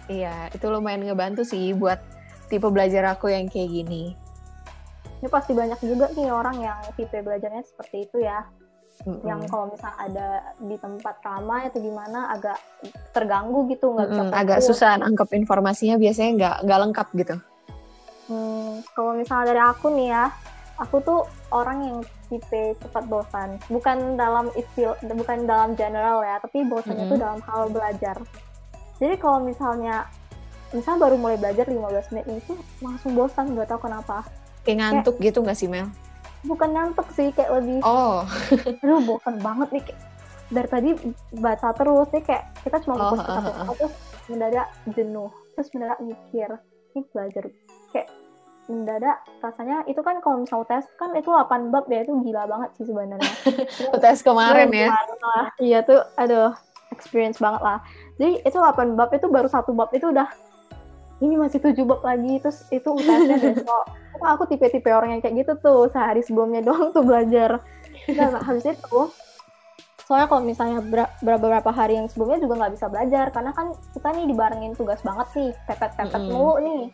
Iya 0.06 0.52
itu 0.52 0.66
lumayan 0.68 1.04
ngebantu 1.04 1.42
sih 1.44 1.72
buat 1.72 1.98
tipe 2.52 2.68
belajar 2.68 3.04
aku 3.08 3.32
yang 3.32 3.48
kayak 3.48 3.72
gini. 3.72 4.14
Ini 5.18 5.26
pasti 5.26 5.50
banyak 5.50 5.82
juga 5.82 6.14
nih 6.14 6.30
orang 6.30 6.62
yang 6.62 6.78
tipe 6.94 7.18
belajarnya 7.18 7.66
seperti 7.66 8.06
itu 8.06 8.22
ya 8.22 8.46
mm-hmm. 9.08 9.24
yang 9.26 9.40
kalau 9.48 9.72
misalnya 9.72 9.96
ada 9.96 10.28
di 10.60 10.76
tempat 10.76 11.14
ramai 11.24 11.60
atau 11.72 11.80
gimana 11.80 12.28
agak 12.36 12.58
terganggu 13.16 13.64
gitu 13.72 13.96
nggak 13.96 14.08
mm-hmm. 14.12 14.28
bisa 14.28 14.36
agak 14.36 14.58
susah 14.60 14.90
nangkep 15.00 15.28
informasinya 15.40 15.96
biasanya 15.96 16.30
nggak 16.36 16.56
nggak 16.68 16.80
lengkap 16.84 17.08
gitu 17.16 17.34
hmm, 18.28 18.72
kalau 18.92 19.12
misalnya 19.16 19.44
dari 19.56 19.62
aku 19.64 19.86
nih 19.96 20.08
ya 20.12 20.24
aku 20.78 20.96
tuh 21.02 21.20
orang 21.50 21.78
yang 21.82 21.98
tipe 22.28 22.76
cepat 22.84 23.04
bosan 23.08 23.56
bukan 23.72 24.20
dalam 24.20 24.52
istilah 24.52 25.00
bukan 25.00 25.48
dalam 25.48 25.72
general 25.74 26.20
ya 26.20 26.36
tapi 26.38 26.68
bosannya 26.68 27.08
mm-hmm. 27.08 27.12
tuh 27.16 27.18
dalam 27.18 27.40
hal 27.48 27.62
belajar 27.72 28.16
jadi 29.00 29.14
kalau 29.16 29.40
misalnya 29.40 30.04
misalnya 30.76 31.08
baru 31.08 31.16
mulai 31.16 31.40
belajar 31.40 31.64
15 31.64 32.12
menit 32.12 32.44
itu 32.44 32.52
langsung 32.84 33.16
bosan 33.16 33.56
nggak 33.56 33.72
tahu 33.72 33.88
kenapa 33.88 34.28
kayak 34.68 34.78
ngantuk 34.84 35.16
kayak, 35.16 35.26
gitu 35.32 35.38
nggak 35.40 35.56
sih 35.56 35.68
Mel 35.70 35.88
bukan 36.46 36.68
ngantuk 36.70 37.08
sih 37.14 37.34
kayak 37.34 37.50
lebih 37.58 37.82
oh. 37.82 38.22
Aduh 38.82 39.00
bosan 39.02 39.42
banget 39.42 39.68
nih 39.74 39.82
kayak 39.90 40.00
dari 40.48 40.68
tadi 40.68 40.90
baca 41.36 41.68
terus 41.76 42.08
nih 42.14 42.22
kayak 42.24 42.44
kita 42.64 42.76
cuma 42.84 42.94
fokus 42.96 43.20
oh, 43.20 43.24
ke 43.24 43.32
satu 43.32 43.50
uh, 43.50 43.60
uh. 43.60 43.76
terus 43.76 43.94
mendadak 44.28 44.66
jenuh 44.96 45.30
terus 45.52 45.68
mendadak 45.74 45.98
mikir 46.00 46.50
ini 46.94 47.00
belajar. 47.12 47.44
Kayak 47.92 48.08
mendadak 48.68 49.16
rasanya 49.40 49.76
itu 49.88 50.00
kan 50.04 50.20
kalau 50.20 50.44
misal 50.44 50.60
tes 50.68 50.84
kan 51.00 51.10
itu 51.16 51.28
8 51.32 51.72
bab 51.72 51.88
ya 51.88 52.04
itu 52.04 52.12
gila 52.20 52.44
banget 52.44 52.70
sih 52.76 52.84
sebenarnya. 52.84 53.32
Tes 54.04 54.20
kemarin 54.20 54.68
ya. 54.72 54.88
Iya 55.56 55.78
tuh 55.88 56.00
aduh 56.20 56.52
experience 56.92 57.40
banget 57.40 57.64
lah. 57.64 57.80
Jadi 58.20 58.44
itu 58.44 58.56
8 58.60 58.96
bab 58.96 59.10
itu 59.16 59.26
baru 59.28 59.48
satu 59.48 59.72
bab 59.72 59.88
itu 59.96 60.12
udah 60.12 60.28
ini 61.18 61.34
masih 61.34 61.58
tujuh 61.58 61.82
bab 61.82 62.02
lagi 62.06 62.38
terus 62.38 62.62
itu 62.70 62.88
UTS-nya 62.94 63.38
besok. 63.42 63.84
Aku 64.18 64.46
tipe-tipe 64.46 64.90
orang 64.90 65.18
yang 65.18 65.22
kayak 65.22 65.46
gitu 65.46 65.52
tuh 65.58 65.80
sehari 65.90 66.22
sebelumnya 66.22 66.62
doang 66.62 66.94
tuh 66.94 67.02
belajar. 67.02 67.58
Nah 68.14 68.38
habis 68.46 68.66
itu 68.66 69.00
soalnya 70.08 70.24
kalau 70.30 70.40
misalnya 70.40 70.80
beberapa 71.20 71.68
hari 71.68 72.00
yang 72.00 72.08
sebelumnya 72.08 72.40
juga 72.40 72.64
nggak 72.64 72.74
bisa 72.80 72.86
belajar 72.88 73.26
karena 73.28 73.52
kan 73.52 73.76
kita 73.92 74.08
nih 74.16 74.26
dibarengin 74.32 74.72
tugas 74.72 75.04
banget 75.04 75.28
nih 75.36 75.50
pepet-pepet 75.68 76.16
mm 76.16 76.24
-hmm. 76.24 76.32
mulu 76.32 76.56
nih. 76.62 76.84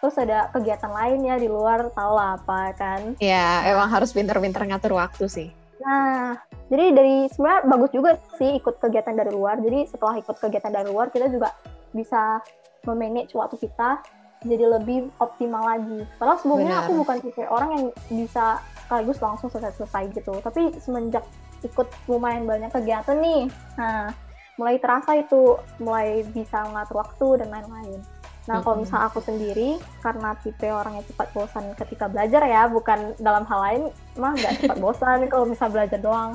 Terus 0.00 0.16
ada 0.16 0.48
kegiatan 0.52 0.92
lain 0.92 1.18
ya 1.28 1.36
di 1.36 1.48
luar 1.48 1.88
tau 1.92 2.12
lah 2.16 2.36
apa 2.36 2.72
kan? 2.76 3.16
Ya 3.20 3.64
emang 3.68 3.88
harus 3.88 4.12
pinter-pinter 4.12 4.66
ngatur 4.66 4.98
waktu 4.98 5.24
sih. 5.30 5.48
Nah 5.80 6.36
jadi 6.68 6.92
dari 6.92 7.16
sebenarnya 7.32 7.62
bagus 7.70 7.90
juga 7.94 8.10
sih 8.36 8.58
ikut 8.58 8.82
kegiatan 8.82 9.14
dari 9.14 9.30
luar. 9.32 9.62
Jadi 9.62 9.88
setelah 9.88 10.18
ikut 10.18 10.36
kegiatan 10.36 10.72
dari 10.74 10.88
luar 10.90 11.08
kita 11.14 11.30
juga 11.32 11.54
bisa 11.90 12.44
memanage 12.84 13.36
waktu 13.36 13.56
kita 13.60 14.00
jadi 14.40 14.64
lebih 14.80 15.12
optimal 15.20 15.60
lagi. 15.60 16.00
Padahal 16.16 16.38
sebelumnya 16.40 16.80
Benar. 16.80 16.84
aku 16.88 16.92
bukan 17.04 17.16
tipe 17.20 17.42
orang 17.44 17.70
yang 17.76 17.84
bisa 18.08 18.60
sekaligus 18.84 19.20
langsung 19.20 19.52
selesai-selesai 19.52 20.16
gitu. 20.16 20.32
Tapi 20.40 20.72
semenjak 20.80 21.24
ikut 21.60 21.88
lumayan 22.08 22.48
banyak 22.48 22.72
kegiatan 22.72 23.20
nih, 23.20 23.44
nah 23.76 24.08
mulai 24.56 24.80
terasa 24.80 25.16
itu 25.16 25.60
mulai 25.76 26.24
bisa 26.32 26.64
mengatur 26.68 27.04
waktu 27.04 27.44
dan 27.44 27.48
lain-lain. 27.52 28.00
Nah, 28.48 28.64
kalau 28.64 28.80
misalnya 28.80 29.12
aku 29.12 29.20
sendiri, 29.20 29.76
karena 30.00 30.32
tipe 30.40 30.66
orang 30.72 30.98
yang 30.98 31.06
cepat 31.06 31.28
bosan 31.36 31.64
ketika 31.76 32.08
belajar 32.08 32.40
ya, 32.48 32.66
bukan 32.66 33.12
dalam 33.20 33.44
hal 33.44 33.60
lain, 33.60 33.82
mah 34.16 34.32
nggak 34.32 34.64
cepat 34.64 34.78
bosan 34.84 35.18
kalau 35.28 35.44
misalnya 35.44 35.84
belajar 35.84 36.00
doang. 36.00 36.30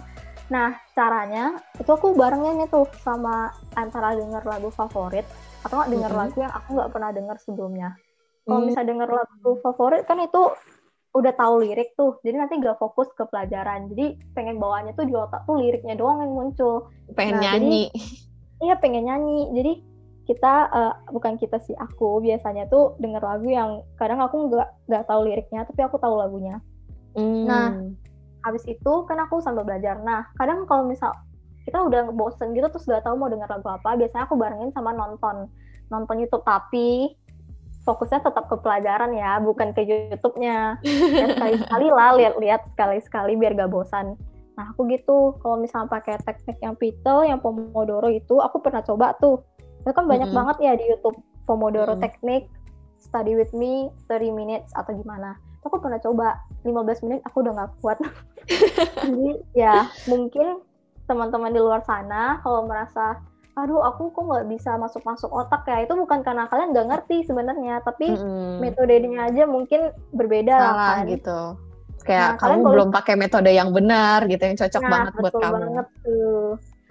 Nah, 0.48 0.78
caranya 0.94 1.58
itu 1.82 1.90
aku 1.90 2.14
barengin 2.14 2.70
itu 2.70 2.86
sama 3.02 3.50
antara 3.74 4.14
denger 4.14 4.46
lagu 4.46 4.70
favorit 4.70 5.26
atau 5.66 5.82
nggak 5.82 5.92
denger 5.92 6.12
mm 6.14 6.18
-hmm. 6.22 6.30
lagu 6.30 6.38
yang 6.38 6.54
aku 6.54 6.70
nggak 6.78 6.92
pernah 6.94 7.10
denger 7.12 7.38
sebelumnya. 7.42 7.90
Kalau 8.46 8.60
mm. 8.62 8.66
misalnya 8.70 8.90
denger 8.94 9.10
lagu 9.10 9.52
favorit 9.66 10.04
kan 10.06 10.22
itu 10.22 10.42
udah 11.16 11.34
tahu 11.40 11.64
lirik 11.64 11.96
tuh, 11.96 12.20
jadi 12.28 12.44
nanti 12.44 12.60
gak 12.60 12.76
fokus 12.76 13.08
ke 13.16 13.24
pelajaran. 13.32 13.88
Jadi 13.88 14.20
pengen 14.36 14.60
bawanya 14.60 14.92
tuh 15.00 15.08
di 15.08 15.16
otak 15.16 15.48
tuh 15.48 15.56
liriknya 15.56 15.96
doang 15.96 16.20
yang 16.20 16.36
muncul. 16.36 16.92
Pengen 17.16 17.40
nah, 17.40 17.56
nyanyi. 17.56 17.88
Jadi, 17.88 18.68
iya 18.68 18.76
pengen 18.76 19.08
nyanyi. 19.08 19.48
Jadi 19.56 19.74
kita 20.28 20.54
uh, 20.76 20.94
bukan 21.16 21.40
kita 21.40 21.56
sih 21.64 21.72
aku 21.80 22.20
biasanya 22.20 22.68
tuh 22.68 23.00
denger 23.00 23.24
lagu 23.24 23.48
yang 23.48 23.80
kadang 23.96 24.20
aku 24.20 24.52
nggak 24.52 24.68
nggak 24.92 25.04
tahu 25.08 25.24
liriknya 25.24 25.64
tapi 25.64 25.82
aku 25.88 25.96
tahu 26.04 26.20
lagunya. 26.20 26.60
Mm. 27.16 27.48
Nah 27.48 27.72
habis 28.46 28.62
itu 28.70 28.94
kan 29.10 29.18
aku 29.26 29.42
sambil 29.42 29.66
belajar. 29.66 29.98
Nah, 30.06 30.30
kadang 30.38 30.70
kalau 30.70 30.86
misal 30.86 31.10
kita 31.66 31.82
udah 31.82 32.14
bosen 32.14 32.54
gitu 32.54 32.70
terus 32.70 32.86
gak 32.86 33.04
tahu 33.04 33.18
mau 33.18 33.30
denger 33.30 33.50
lagu 33.50 33.68
apa, 33.70 33.98
biasanya 33.98 34.24
aku 34.30 34.38
barengin 34.38 34.72
sama 34.72 34.94
nonton 34.94 35.50
nonton 35.90 36.18
YouTube 36.22 36.46
tapi 36.46 37.18
fokusnya 37.86 38.26
tetap 38.26 38.50
ke 38.50 38.58
pelajaran 38.66 39.14
ya, 39.14 39.38
bukan 39.38 39.70
ke 39.70 39.86
YouTube-nya. 39.86 40.82
Ya, 40.82 41.26
sekali-sekali 41.38 41.88
lah 41.94 42.18
lihat-lihat 42.18 42.62
sekali-sekali 42.74 43.38
biar 43.38 43.54
gak 43.54 43.70
bosan. 43.70 44.18
Nah, 44.58 44.74
aku 44.74 44.90
gitu. 44.90 45.38
Kalau 45.46 45.62
misalnya 45.62 45.94
pakai 45.94 46.18
teknik 46.26 46.58
yang 46.66 46.74
Pitel, 46.74 47.30
yang 47.30 47.38
Pomodoro 47.38 48.10
itu, 48.10 48.42
aku 48.42 48.58
pernah 48.58 48.82
coba 48.82 49.14
tuh. 49.22 49.46
Itu 49.86 49.94
kan 49.94 50.10
banyak 50.10 50.34
mm 50.34 50.34
-hmm. 50.34 50.40
banget 50.50 50.58
ya 50.66 50.74
di 50.74 50.86
YouTube 50.90 51.22
Pomodoro 51.46 51.94
mm 51.94 52.02
-hmm. 52.02 52.06
teknik, 52.10 52.44
study 52.98 53.38
with 53.38 53.54
me 53.54 53.94
30 54.10 54.34
minutes 54.34 54.74
atau 54.74 54.98
gimana 54.98 55.38
aku 55.66 55.82
pernah 55.82 55.98
coba 55.98 56.38
15 56.62 57.06
menit 57.10 57.22
aku 57.26 57.42
udah 57.42 57.54
nggak 57.58 57.72
kuat 57.82 57.98
jadi 59.06 59.30
ya 59.58 59.90
mungkin 60.06 60.62
teman-teman 61.06 61.54
di 61.54 61.62
luar 61.62 61.82
sana 61.86 62.42
kalau 62.42 62.66
merasa 62.66 63.22
aduh 63.56 63.80
aku 63.88 64.12
kok 64.12 64.28
nggak 64.28 64.48
bisa 64.52 64.76
masuk-masuk 64.76 65.32
otak 65.32 65.64
ya 65.64 65.88
itu 65.88 65.96
bukan 65.96 66.20
karena 66.28 66.44
kalian 66.52 66.76
nggak 66.76 66.88
ngerti 66.92 67.24
sebenarnya 67.24 67.80
tapi 67.88 68.12
mm-hmm. 68.12 68.60
metodenya 68.60 69.32
aja 69.32 69.48
mungkin 69.48 69.96
berbeda 70.12 70.56
Salah 70.60 70.96
kan. 71.00 71.08
gitu. 71.08 71.40
Kayak 72.04 72.38
nah, 72.38 72.52
kamu 72.52 72.62
belum 72.68 72.90
pakai 72.92 73.16
metode 73.16 73.50
yang 73.50 73.72
benar 73.72 74.28
gitu 74.28 74.44
yang 74.44 74.60
cocok 74.60 74.84
nah, 74.84 74.92
banget 74.92 75.14
buat 75.24 75.34
kamu. 75.40 75.56
banget 75.58 75.88
tuh. 76.04 76.48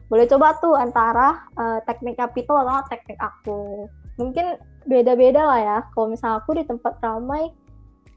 Boleh 0.09 0.27
coba 0.27 0.47
tuh 0.59 0.75
antara 0.75 1.29
uh, 1.55 1.79
teknik 1.85 2.17
capital 2.17 2.65
atau 2.65 2.89
teknik 2.89 3.19
aku. 3.21 3.87
Mungkin 4.17 4.57
beda-beda 4.89 5.45
lah 5.45 5.61
ya. 5.61 5.79
Kalau 5.93 6.11
misalnya 6.11 6.41
aku 6.41 6.57
di 6.57 6.65
tempat 6.65 6.97
ramai 7.05 7.53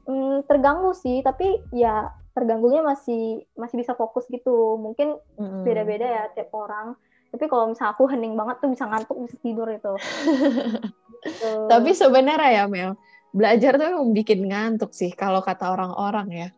mm, 0.08 0.48
terganggu 0.48 0.96
sih 0.96 1.20
tapi 1.20 1.60
ya 1.70 2.08
terganggunya 2.38 2.86
masih 2.86 3.42
masih 3.58 3.82
bisa 3.82 3.98
fokus 3.98 4.30
gitu 4.30 4.78
mungkin 4.78 5.18
mm-hmm. 5.34 5.66
beda-beda 5.66 6.06
ya 6.06 6.22
tiap 6.38 6.54
orang 6.54 6.94
tapi 7.34 7.44
kalau 7.50 7.74
misalnya 7.74 7.92
aku 7.98 8.06
hening 8.06 8.38
banget 8.38 8.56
tuh 8.62 8.70
bisa 8.70 8.86
ngantuk 8.86 9.18
bisa 9.26 9.36
tidur 9.42 9.66
itu 9.66 9.92
gitu. 9.98 11.50
tapi 11.72 11.90
sebenarnya 11.90 12.62
ya 12.62 12.64
Mel 12.70 12.94
belajar 13.34 13.76
tuh 13.76 13.86
emang 13.90 14.14
bikin 14.14 14.46
ngantuk 14.46 14.94
sih 14.94 15.10
kalau 15.12 15.42
kata 15.42 15.74
orang-orang 15.74 16.28
ya 16.30 16.48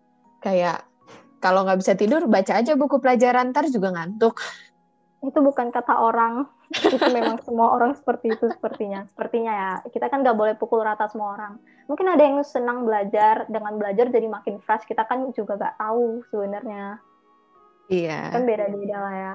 kayak 0.44 0.84
kalau 1.40 1.64
nggak 1.64 1.80
bisa 1.80 1.96
tidur 1.96 2.28
baca 2.28 2.60
aja 2.60 2.76
buku 2.76 3.00
pelajaran 3.00 3.50
ntar 3.50 3.66
juga 3.72 3.96
ngantuk 3.96 4.38
itu 5.20 5.38
bukan 5.40 5.68
kata 5.68 5.94
orang. 6.00 6.48
Itu 6.86 7.06
memang 7.10 7.42
semua 7.42 7.74
orang 7.74 7.98
seperti 7.98 8.30
itu 8.30 8.46
sepertinya. 8.46 9.02
Sepertinya 9.10 9.52
ya 9.52 9.70
kita 9.90 10.06
kan 10.06 10.22
nggak 10.22 10.38
boleh 10.38 10.54
pukul 10.54 10.86
rata 10.86 11.10
semua 11.10 11.34
orang. 11.34 11.58
Mungkin 11.90 12.06
ada 12.06 12.22
yang 12.22 12.38
senang 12.46 12.86
belajar 12.86 13.50
dengan 13.50 13.74
belajar 13.74 14.06
jadi 14.06 14.30
makin 14.30 14.62
fresh. 14.62 14.86
Kita 14.86 15.02
kan 15.02 15.34
juga 15.34 15.58
nggak 15.58 15.82
tahu 15.82 16.22
sebenarnya. 16.30 17.02
Iya. 17.90 18.30
Kan 18.30 18.46
beda-beda 18.46 18.96
lah 19.02 19.14
ya. 19.18 19.34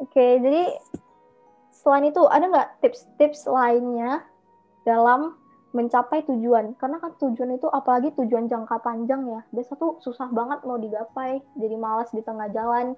Oke 0.00 0.40
jadi 0.40 0.72
selain 1.68 2.08
itu 2.08 2.24
ada 2.24 2.48
nggak 2.48 2.70
tips-tips 2.80 3.44
lainnya 3.44 4.24
dalam 4.88 5.36
mencapai 5.76 6.24
tujuan? 6.24 6.80
Karena 6.80 6.96
kan 6.96 7.12
tujuan 7.20 7.60
itu 7.60 7.68
apalagi 7.68 8.16
tujuan 8.16 8.48
jangka 8.48 8.80
panjang 8.80 9.28
ya. 9.28 9.44
Biasa 9.52 9.76
tuh 9.76 10.00
susah 10.00 10.32
banget 10.32 10.64
mau 10.64 10.80
digapai 10.80 11.44
jadi 11.60 11.76
malas 11.76 12.08
di 12.16 12.24
tengah 12.24 12.48
jalan 12.56 12.96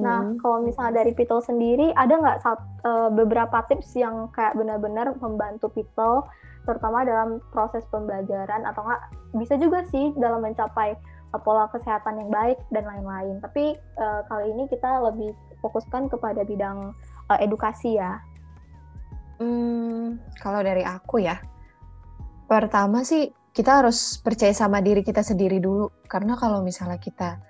nah 0.00 0.24
hmm. 0.24 0.40
kalau 0.40 0.64
misalnya 0.64 1.04
dari 1.04 1.12
Pitol 1.12 1.44
sendiri 1.44 1.92
ada 1.94 2.16
nggak 2.16 2.38
uh, 2.44 3.08
beberapa 3.12 3.64
tips 3.68 3.94
yang 3.96 4.32
kayak 4.32 4.56
benar-benar 4.56 5.12
membantu 5.20 5.68
Pitol 5.70 6.24
terutama 6.68 7.04
dalam 7.04 7.40
proses 7.54 7.84
pembelajaran 7.88 8.68
atau 8.68 8.84
enggak 8.84 9.02
bisa 9.36 9.54
juga 9.56 9.80
sih 9.88 10.12
dalam 10.16 10.44
mencapai 10.44 10.96
uh, 11.32 11.40
pola 11.40 11.68
kesehatan 11.72 12.20
yang 12.20 12.30
baik 12.32 12.58
dan 12.72 12.84
lain-lain 12.84 13.40
tapi 13.44 13.76
uh, 14.00 14.20
kali 14.28 14.52
ini 14.52 14.68
kita 14.68 15.00
lebih 15.04 15.32
fokuskan 15.60 16.08
kepada 16.08 16.44
bidang 16.44 16.96
uh, 17.28 17.38
edukasi 17.40 17.96
ya 18.00 18.20
Hmm, 19.40 20.20
kalau 20.36 20.60
dari 20.60 20.84
aku 20.84 21.24
ya, 21.24 21.40
pertama 22.44 23.00
sih 23.08 23.32
kita 23.56 23.80
harus 23.80 24.20
percaya 24.20 24.52
sama 24.52 24.84
diri 24.84 25.00
kita 25.00 25.24
sendiri 25.24 25.56
dulu. 25.64 25.88
Karena 26.04 26.36
kalau 26.36 26.60
misalnya 26.60 27.00
kita 27.00 27.40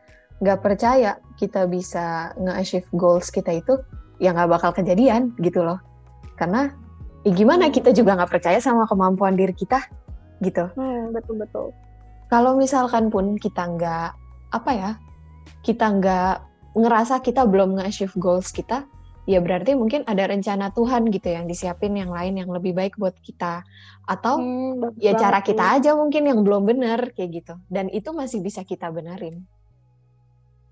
nggak 0.41 0.61
percaya 0.65 1.21
kita 1.37 1.69
bisa 1.69 2.33
nge-achieve 2.41 2.89
goals 2.97 3.29
kita 3.29 3.61
itu, 3.61 3.77
ya 4.17 4.33
nggak 4.33 4.51
bakal 4.51 4.71
kejadian 4.73 5.37
gitu 5.41 5.61
loh. 5.61 5.81
Karena 6.37 6.73
ya 7.25 7.33
gimana 7.37 7.69
hmm. 7.69 7.75
kita 7.77 7.91
juga 7.93 8.17
nggak 8.17 8.33
percaya 8.33 8.59
sama 8.61 8.89
kemampuan 8.89 9.37
diri 9.37 9.53
kita 9.53 9.85
gitu. 10.41 10.73
Hmm, 10.77 11.13
betul 11.13 11.37
betul. 11.37 11.67
Kalau 12.33 12.57
misalkan 12.57 13.13
pun 13.13 13.37
kita 13.37 13.69
nggak 13.69 14.11
apa 14.57 14.71
ya, 14.73 14.91
kita 15.61 15.87
nggak 16.01 16.35
ngerasa 16.73 17.21
kita 17.21 17.45
belum 17.45 17.77
nge-achieve 17.77 18.17
goals 18.17 18.49
kita, 18.55 18.89
ya 19.29 19.39
berarti 19.39 19.77
mungkin 19.77 20.03
ada 20.09 20.27
rencana 20.27 20.73
Tuhan 20.73 21.13
gitu 21.13 21.29
yang 21.29 21.45
disiapin 21.45 21.95
yang 21.95 22.11
lain 22.11 22.41
yang 22.41 22.51
lebih 22.51 22.73
baik 22.73 22.97
buat 22.97 23.15
kita 23.21 23.63
atau 24.09 24.43
hmm, 24.43 24.99
ya 24.99 25.15
cara 25.15 25.39
kita 25.45 25.79
aja 25.79 25.95
mungkin 25.95 26.27
yang 26.27 26.41
belum 26.43 26.67
benar 26.67 27.15
kayak 27.15 27.31
gitu 27.43 27.55
dan 27.71 27.87
itu 27.93 28.11
masih 28.11 28.43
bisa 28.43 28.67
kita 28.67 28.91
benerin 28.91 29.47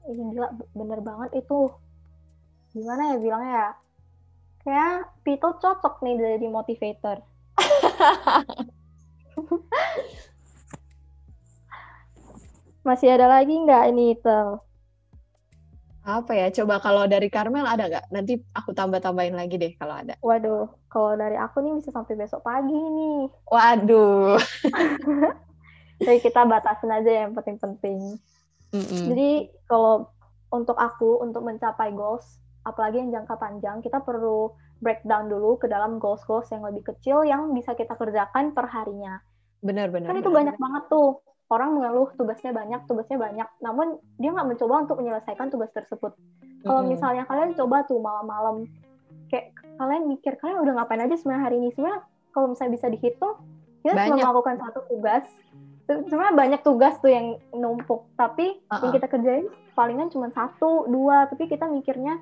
iya 0.09 0.25
gila 0.33 0.49
bener 0.73 1.01
banget 1.05 1.45
itu. 1.45 1.69
Gimana 2.73 3.15
ya 3.15 3.17
bilangnya 3.21 3.53
ya? 3.53 3.69
Kayak 4.65 5.13
Pito 5.25 5.49
cocok 5.61 6.01
nih 6.05 6.17
jadi 6.17 6.49
motivator. 6.49 7.19
Masih 12.89 13.13
ada 13.13 13.29
lagi 13.29 13.53
nggak 13.53 13.85
ini 13.93 14.17
Tel? 14.17 14.65
apa 16.09 16.33
ya? 16.33 16.49
Coba 16.49 16.81
kalau 16.81 17.05
dari 17.05 17.29
Carmel 17.29 17.69
ada 17.69 17.85
nggak? 17.85 18.09
Nanti 18.09 18.41
aku 18.57 18.73
tambah 18.73 18.97
tambahin 18.97 19.37
lagi 19.37 19.61
deh 19.61 19.77
kalau 19.77 20.01
ada. 20.01 20.17
Waduh 20.25 20.65
kalau 20.89 21.13
dari 21.21 21.37
aku 21.37 21.61
nih 21.61 21.77
bisa 21.77 21.93
sampai 21.93 22.17
besok 22.17 22.41
pagi 22.41 22.73
nih. 22.73 23.29
Waduh. 23.45 24.41
Jadi 26.01 26.19
kita 26.25 26.49
batasin 26.49 26.97
aja 26.97 27.13
yang 27.27 27.37
penting-penting 27.37 28.17
mm 28.73 28.81
-mm. 28.81 29.05
jadi 29.13 29.31
kalau 29.69 30.09
untuk 30.49 30.77
aku 30.81 31.21
untuk 31.21 31.45
mencapai 31.45 31.93
goals 31.93 32.41
apalagi 32.65 33.01
yang 33.01 33.11
jangka 33.13 33.37
panjang 33.37 33.81
kita 33.81 34.01
perlu 34.05 34.53
breakdown 34.79 35.27
dulu 35.27 35.59
ke 35.59 35.67
dalam 35.67 35.99
goals-goals 35.99 36.49
yang 36.55 36.63
lebih 36.65 36.87
kecil 36.95 37.27
yang 37.27 37.51
bisa 37.53 37.75
kita 37.75 37.97
kerjakan 37.97 38.53
per 38.53 38.69
harinya 38.71 39.21
benar-benar 39.65 40.15
kan 40.15 40.21
itu 40.21 40.31
banyak 40.31 40.57
banget 40.57 40.85
tuh 40.87 41.19
orang 41.49 41.81
mengeluh 41.81 42.13
tugasnya 42.17 42.53
banyak, 42.53 42.81
tugasnya 42.85 43.17
banyak, 43.17 43.49
namun 43.65 43.97
dia 44.21 44.37
nggak 44.37 44.49
mencoba 44.53 44.85
untuk 44.85 45.01
menyelesaikan 45.01 45.49
tugas 45.49 45.73
tersebut. 45.73 46.13
Kalau 46.65 46.85
mm-hmm. 46.85 46.93
misalnya 46.93 47.25
kalian 47.25 47.57
coba 47.57 47.89
tuh 47.89 47.99
malam-malam, 48.05 48.69
kayak 49.33 49.57
kalian 49.81 50.13
mikir 50.13 50.37
kalian 50.37 50.61
udah 50.61 50.73
ngapain 50.77 51.01
aja 51.01 51.17
sebenarnya 51.17 51.45
hari 51.49 51.57
ini 51.61 51.69
sebenarnya 51.73 52.05
kalau 52.37 52.53
misalnya 52.53 52.73
bisa 52.77 52.87
dihitung, 52.93 53.35
kita 53.81 53.95
banyak. 53.97 54.07
cuma 54.13 54.17
melakukan 54.29 54.57
satu 54.61 54.81
tugas. 54.93 55.25
Sebenarnya 55.89 56.37
banyak 56.37 56.61
tugas 56.61 57.01
tuh 57.01 57.09
yang 57.09 57.41
numpuk, 57.57 58.05
tapi 58.21 58.61
uh-uh. 58.69 58.85
yang 58.85 58.93
kita 58.93 59.09
kerjain 59.09 59.49
palingan 59.73 60.13
cuma 60.13 60.29
satu, 60.37 60.85
dua, 60.85 61.25
tapi 61.33 61.49
kita 61.49 61.65
mikirnya 61.65 62.21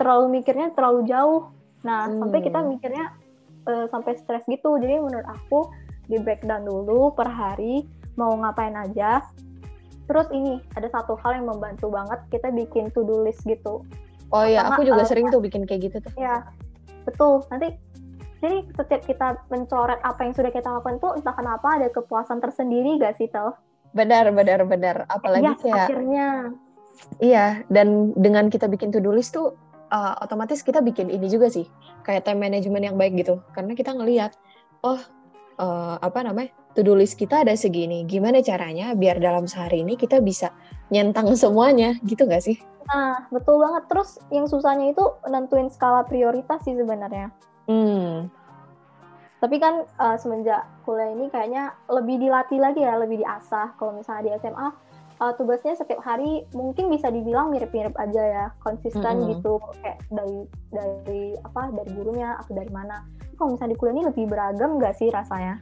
terlalu 0.00 0.40
mikirnya 0.40 0.72
terlalu 0.72 1.04
jauh. 1.04 1.52
Nah, 1.84 2.08
hmm. 2.08 2.24
sampai 2.24 2.40
kita 2.40 2.64
mikirnya 2.64 3.12
uh, 3.68 3.84
sampai 3.92 4.16
stres 4.16 4.48
gitu. 4.48 4.80
Jadi 4.80 4.96
menurut 4.96 5.28
aku 5.28 5.68
di 6.08 6.16
breakdown 6.16 6.64
dulu 6.64 7.12
per 7.12 7.28
hari 7.28 7.84
mau 8.16 8.32
ngapain 8.32 8.72
aja. 8.80 9.20
Terus 10.08 10.32
ini 10.32 10.64
ada 10.72 10.88
satu 10.88 11.12
hal 11.20 11.36
yang 11.36 11.52
membantu 11.52 11.92
banget 11.92 12.16
kita 12.32 12.48
bikin 12.48 12.88
to 12.96 13.04
do 13.04 13.20
list 13.28 13.44
gitu. 13.44 13.84
Oh 14.32 14.44
iya, 14.48 14.64
aku 14.72 14.88
juga 14.88 15.04
uh, 15.04 15.08
sering 15.08 15.28
tuh 15.28 15.44
bikin 15.44 15.68
kayak 15.68 15.92
gitu 15.92 16.00
tuh. 16.00 16.12
Iya, 16.16 16.48
betul. 17.04 17.44
Nanti 17.52 17.76
jadi 18.42 18.66
setiap 18.74 19.02
kita 19.06 19.38
mencoret 19.54 20.02
apa 20.02 20.26
yang 20.26 20.34
sudah 20.34 20.50
kita 20.50 20.66
lakukan 20.66 20.98
tuh 20.98 21.14
entah 21.14 21.30
kenapa 21.30 21.78
ada 21.78 21.88
kepuasan 21.94 22.42
tersendiri 22.42 22.98
gak 22.98 23.14
sih 23.14 23.30
Tel? 23.30 23.54
Benar, 23.94 24.34
benar, 24.34 24.66
benar. 24.66 25.06
Apalagi 25.06 25.46
ya, 25.46 25.54
kayak 25.62 25.86
akhirnya. 25.86 26.28
Iya, 27.22 27.46
dan 27.70 28.10
dengan 28.18 28.50
kita 28.50 28.66
bikin 28.66 28.90
to 28.90 28.98
do 28.98 29.14
list 29.14 29.38
tuh 29.38 29.54
uh, 29.94 30.18
otomatis 30.18 30.58
kita 30.66 30.82
bikin 30.82 31.06
ini 31.06 31.30
juga 31.30 31.46
sih, 31.54 31.70
kayak 32.02 32.26
time 32.26 32.42
management 32.42 32.82
yang 32.82 32.96
baik 32.98 33.14
gitu. 33.14 33.38
Karena 33.54 33.78
kita 33.78 33.94
ngelihat, 33.94 34.34
oh 34.82 34.98
uh, 35.62 35.96
apa 36.02 36.26
namanya 36.26 36.50
to-do 36.74 36.98
list 36.98 37.14
kita 37.20 37.46
ada 37.46 37.54
segini. 37.54 38.02
Gimana 38.08 38.42
caranya 38.42 38.96
biar 38.98 39.22
dalam 39.22 39.46
sehari 39.46 39.86
ini 39.86 39.94
kita 39.94 40.18
bisa 40.18 40.50
nyentang 40.90 41.30
semuanya, 41.38 41.94
gitu 42.02 42.26
nggak 42.26 42.42
sih? 42.42 42.58
Nah, 42.90 43.30
betul 43.30 43.62
banget. 43.62 43.86
Terus 43.86 44.18
yang 44.34 44.50
susahnya 44.50 44.90
itu 44.90 45.04
nentuin 45.30 45.70
skala 45.70 46.02
prioritas 46.02 46.58
sih 46.66 46.74
sebenarnya. 46.74 47.30
Hmm. 47.66 48.30
Tapi 49.42 49.58
kan 49.58 49.82
uh, 49.98 50.14
semenjak 50.14 50.62
kuliah 50.86 51.10
ini 51.10 51.26
kayaknya 51.26 51.74
lebih 51.90 52.22
dilatih 52.22 52.62
lagi 52.62 52.86
ya, 52.86 52.94
lebih 52.94 53.26
diasah. 53.26 53.74
Kalau 53.74 53.98
misalnya 53.98 54.30
di 54.30 54.30
SMA, 54.38 54.62
uh, 54.62 54.70
eh, 55.18 55.32
tugasnya 55.34 55.74
setiap 55.74 55.98
hari 55.98 56.46
mungkin 56.54 56.86
bisa 56.94 57.10
dibilang 57.10 57.50
mirip-mirip 57.50 57.90
aja 57.98 58.22
ya, 58.22 58.46
konsisten 58.62 59.02
mm 59.02 59.18
-hmm. 59.18 59.30
gitu, 59.34 59.58
kayak 59.82 59.98
dari 60.14 60.38
dari 60.70 61.24
apa 61.42 61.74
dari 61.74 61.90
gurunya 61.90 62.38
atau 62.38 62.54
dari 62.54 62.70
mana. 62.70 63.02
Kalau 63.34 63.58
misalnya 63.58 63.74
di 63.74 63.78
kuliah 63.82 63.94
ini 63.98 64.04
lebih 64.14 64.24
beragam 64.30 64.78
nggak 64.78 64.94
sih 64.94 65.10
rasanya? 65.10 65.58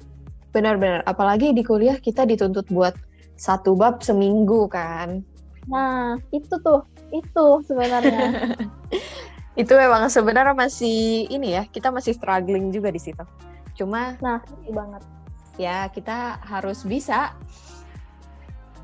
Benar-benar, 0.53 1.01
apalagi 1.09 1.57
di 1.57 1.65
kuliah 1.65 1.97
kita 1.97 2.29
dituntut 2.29 2.69
buat 2.69 2.93
satu 3.41 3.73
bab 3.81 4.05
seminggu 4.05 4.69
kan. 4.69 5.25
Nah, 5.73 6.21
itu 6.37 6.53
tuh, 6.61 6.85
itu 7.09 7.47
sebenarnya. 7.65 8.29
itu 9.59 9.73
memang 9.75 10.07
sebenarnya 10.07 10.55
masih 10.55 11.27
ini 11.27 11.59
ya, 11.59 11.67
kita 11.67 11.91
masih 11.91 12.15
struggling 12.15 12.71
juga 12.71 12.95
di 12.95 13.01
situ. 13.03 13.25
Cuma 13.75 14.15
Nah, 14.23 14.39
banget. 14.71 15.03
Ya, 15.59 15.91
kita 15.91 16.41
harus 16.47 16.87
bisa. 16.87 17.35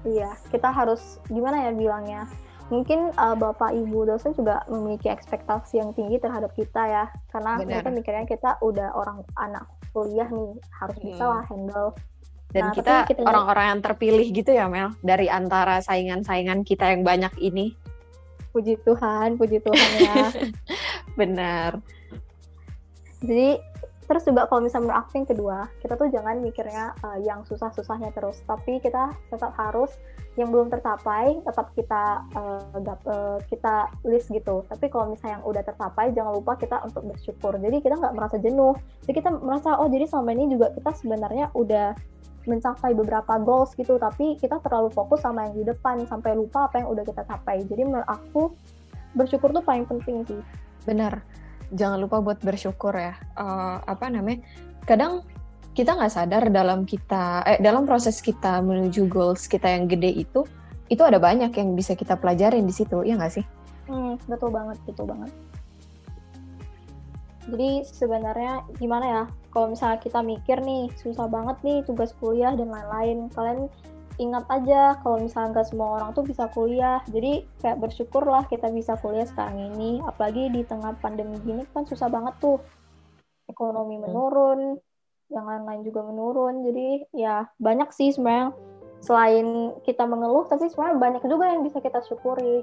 Iya, 0.02 0.34
kita 0.50 0.70
harus 0.70 1.18
gimana 1.30 1.66
ya 1.66 1.72
bilangnya? 1.74 2.22
Mungkin 2.66 3.14
uh, 3.14 3.38
Bapak 3.38 3.70
Ibu 3.70 4.10
dosen 4.10 4.34
juga 4.34 4.66
memiliki 4.66 5.06
ekspektasi 5.06 5.78
yang 5.78 5.94
tinggi 5.94 6.18
terhadap 6.18 6.50
kita 6.58 6.82
ya, 6.82 7.04
karena 7.30 7.62
Benar. 7.62 7.86
mereka 7.86 7.88
mikirnya 7.94 8.26
kita 8.26 8.50
udah 8.58 8.90
orang 8.98 9.22
anak 9.38 9.66
kuliah 9.96 10.28
nih 10.28 10.52
harus 10.76 10.98
bisa 11.00 11.24
hmm. 11.24 11.32
lah 11.32 11.42
handle 11.48 11.90
dan 12.52 12.70
nah, 12.70 12.72
kita 12.72 12.94
orang-orang 13.24 13.64
yang 13.72 13.80
terpilih 13.80 14.26
gitu 14.30 14.50
ya 14.52 14.68
Mel 14.68 14.92
dari 15.00 15.26
antara 15.26 15.80
saingan-saingan 15.80 16.62
kita 16.62 16.92
yang 16.92 17.02
banyak 17.02 17.32
ini 17.40 17.72
puji 18.56 18.80
Tuhan 18.80 19.36
puji 19.36 19.60
Tuhan 19.60 19.90
ya. 20.00 20.24
Benar. 21.20 21.84
Jadi 23.20 23.60
terus 24.06 24.22
juga 24.22 24.46
kalau 24.46 24.62
misalnya 24.62 24.86
menurut 24.86 25.00
aku 25.02 25.12
yang 25.18 25.28
kedua 25.28 25.58
kita 25.82 25.98
tuh 25.98 26.08
jangan 26.14 26.38
mikirnya 26.38 26.94
uh, 27.02 27.18
yang 27.18 27.42
susah-susahnya 27.42 28.14
terus 28.14 28.38
tapi 28.46 28.78
kita 28.78 29.10
tetap 29.34 29.50
harus 29.58 29.90
yang 30.38 30.54
belum 30.54 30.70
tercapai 30.70 31.42
tetap 31.42 31.74
kita 31.74 32.22
uh, 32.36 32.80
uh, 32.80 33.38
kita 33.48 33.90
list 34.04 34.28
gitu. 34.32 34.64
Tapi 34.68 34.92
kalau 34.92 35.12
misalnya 35.12 35.40
yang 35.40 35.44
udah 35.48 35.62
tercapai 35.64 36.12
jangan 36.12 36.32
lupa 36.36 36.56
kita 36.60 36.80
untuk 36.84 37.08
bersyukur. 37.08 37.56
Jadi 37.56 37.76
kita 37.80 37.96
nggak 37.96 38.14
merasa 38.14 38.36
jenuh. 38.40 38.76
Jadi 39.04 39.12
kita 39.16 39.32
merasa 39.32 39.80
oh 39.80 39.88
jadi 39.88 40.04
selama 40.08 40.30
ini 40.36 40.52
juga 40.52 40.72
kita 40.76 40.92
sebenarnya 40.96 41.50
udah 41.56 41.96
mencapai 42.46 42.94
beberapa 42.94 43.36
goals 43.42 43.74
gitu 43.74 43.98
tapi 43.98 44.38
kita 44.38 44.62
terlalu 44.62 44.90
fokus 44.94 45.22
sama 45.22 45.50
yang 45.50 45.54
di 45.60 45.64
depan 45.66 46.02
sampai 46.06 46.38
lupa 46.38 46.70
apa 46.70 46.82
yang 46.82 46.88
udah 46.94 47.04
kita 47.04 47.22
capai 47.26 47.66
jadi 47.66 47.82
menurut 47.84 48.08
aku 48.08 48.54
bersyukur 49.18 49.50
tuh 49.50 49.62
paling 49.62 49.84
penting 49.84 50.22
sih 50.24 50.40
benar 50.86 51.20
jangan 51.74 51.98
lupa 51.98 52.22
buat 52.22 52.38
bersyukur 52.42 52.94
ya. 52.94 53.18
Uh, 53.34 53.82
apa 53.82 54.06
namanya? 54.06 54.44
Kadang 54.86 55.26
kita 55.74 55.98
nggak 55.98 56.12
sadar 56.12 56.44
dalam 56.48 56.86
kita 56.86 57.42
eh, 57.44 57.58
dalam 57.60 57.84
proses 57.84 58.22
kita 58.22 58.62
menuju 58.64 59.10
goals 59.10 59.44
kita 59.44 59.68
yang 59.68 59.84
gede 59.90 60.24
itu 60.24 60.46
itu 60.88 61.02
ada 61.04 61.20
banyak 61.20 61.52
yang 61.52 61.76
bisa 61.76 61.92
kita 61.92 62.16
pelajarin 62.16 62.64
di 62.64 62.72
situ 62.72 63.02
ya 63.02 63.18
nggak 63.18 63.34
sih? 63.42 63.44
Hmm, 63.90 64.14
betul 64.30 64.54
banget, 64.54 64.78
betul 64.86 65.10
banget. 65.10 65.30
Jadi 67.46 67.70
sebenarnya 67.86 68.66
gimana 68.78 69.06
ya? 69.06 69.24
Kalau 69.56 69.72
misalnya 69.72 69.96
kita 70.04 70.20
mikir 70.20 70.60
nih 70.60 70.92
susah 71.00 71.32
banget 71.32 71.56
nih 71.64 71.80
tugas 71.88 72.12
kuliah 72.20 72.52
dan 72.52 72.68
lain-lain, 72.68 73.32
kalian 73.32 73.72
ingat 74.20 74.44
aja 74.52 75.00
kalau 75.00 75.16
misalnya 75.16 75.56
nggak 75.56 75.72
semua 75.72 75.96
orang 75.96 76.12
tuh 76.12 76.28
bisa 76.28 76.44
kuliah. 76.52 77.00
Jadi 77.08 77.48
kayak 77.64 77.80
bersyukurlah 77.80 78.44
kita 78.52 78.68
bisa 78.68 79.00
kuliah 79.00 79.24
sekarang 79.24 79.72
ini. 79.72 80.04
Apalagi 80.04 80.52
di 80.52 80.60
tengah 80.60 80.92
pandemi 81.00 81.40
gini 81.40 81.64
kan 81.72 81.88
susah 81.88 82.12
banget 82.12 82.36
tuh. 82.36 82.60
Ekonomi 83.48 83.96
menurun 83.96 84.76
yang 85.32 85.48
lain-lain 85.48 85.88
juga 85.88 86.04
menurun. 86.04 86.60
Jadi 86.60 87.16
ya 87.16 87.48
banyak 87.56 87.88
sih 87.96 88.12
sebenarnya 88.12 88.52
selain 89.00 89.72
kita 89.88 90.04
mengeluh, 90.04 90.44
tapi 90.52 90.68
sebenarnya 90.68 91.00
banyak 91.00 91.22
juga 91.24 91.48
yang 91.48 91.64
bisa 91.64 91.80
kita 91.80 92.04
syukuri. 92.04 92.60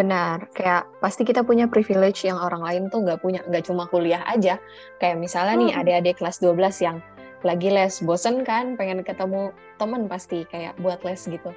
Benar, 0.00 0.48
kayak 0.56 0.88
pasti 1.04 1.28
kita 1.28 1.44
punya 1.44 1.68
privilege 1.68 2.24
yang 2.24 2.40
orang 2.40 2.64
lain 2.64 2.82
tuh 2.88 3.04
nggak 3.04 3.20
punya, 3.20 3.44
nggak 3.44 3.68
cuma 3.68 3.84
kuliah 3.84 4.24
aja. 4.24 4.56
Kayak 4.96 5.20
misalnya 5.20 5.60
nih 5.60 5.70
Hmm. 5.76 5.80
adik-adik 5.84 6.16
kelas 6.16 6.40
12 6.40 6.80
yang 6.80 7.04
lagi 7.44 7.68
les, 7.68 8.00
bosen 8.00 8.40
kan, 8.40 8.80
pengen 8.80 9.04
ketemu 9.04 9.52
temen 9.76 10.08
pasti 10.08 10.48
kayak 10.48 10.80
buat 10.80 11.04
les 11.04 11.20
gitu. 11.20 11.52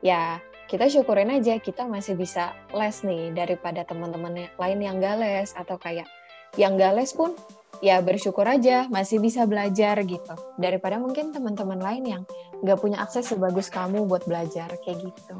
Ya, 0.00 0.40
kita 0.64 0.88
syukurin 0.88 1.28
aja 1.28 1.60
kita 1.60 1.84
masih 1.84 2.16
bisa 2.16 2.56
les 2.72 3.04
nih 3.04 3.36
daripada 3.36 3.84
teman-teman 3.84 4.48
lain 4.56 4.80
yang 4.80 4.96
gak 4.96 5.20
les 5.20 5.52
atau 5.52 5.76
kayak 5.76 6.08
yang 6.56 6.80
gak 6.80 6.96
les 6.96 7.12
pun 7.12 7.36
ya 7.84 8.00
bersyukur 8.00 8.48
aja 8.48 8.88
masih 8.88 9.20
bisa 9.20 9.44
belajar 9.44 10.00
gitu 10.00 10.34
daripada 10.56 10.96
mungkin 10.96 11.36
teman-teman 11.36 11.80
lain 11.84 12.04
yang 12.04 12.22
gak 12.64 12.80
punya 12.80 13.04
akses 13.04 13.28
sebagus 13.28 13.68
kamu 13.68 14.08
buat 14.08 14.24
belajar 14.24 14.72
kayak 14.80 15.04
gitu. 15.04 15.36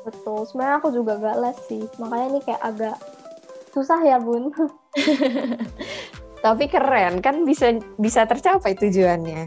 Betul, 0.00 0.44
sebenarnya 0.44 0.76
aku 0.78 0.88
juga 0.90 1.12
gak 1.16 1.36
les 1.38 1.58
sih, 1.64 1.84
makanya 1.96 2.26
ini 2.28 2.40
kayak 2.40 2.62
agak 2.62 2.96
susah 3.70 4.00
ya 4.00 4.16
bun. 4.16 4.48
Tapi 6.44 6.64
keren 6.66 7.20
kan 7.20 7.44
bisa 7.44 7.68
bisa 7.96 8.24
tercapai 8.24 8.72
tujuannya. 8.72 9.44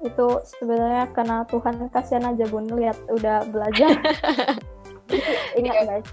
Itu 0.00 0.26
sebenarnya 0.42 1.12
karena 1.12 1.44
Tuhan 1.44 1.88
kasihan 1.90 2.32
aja 2.32 2.46
bun, 2.46 2.64
lihat 2.66 2.96
udah 3.06 3.44
belajar. 3.46 3.92
Ingat 5.54 5.74
Iya. 5.74 5.84
guys, 5.86 6.08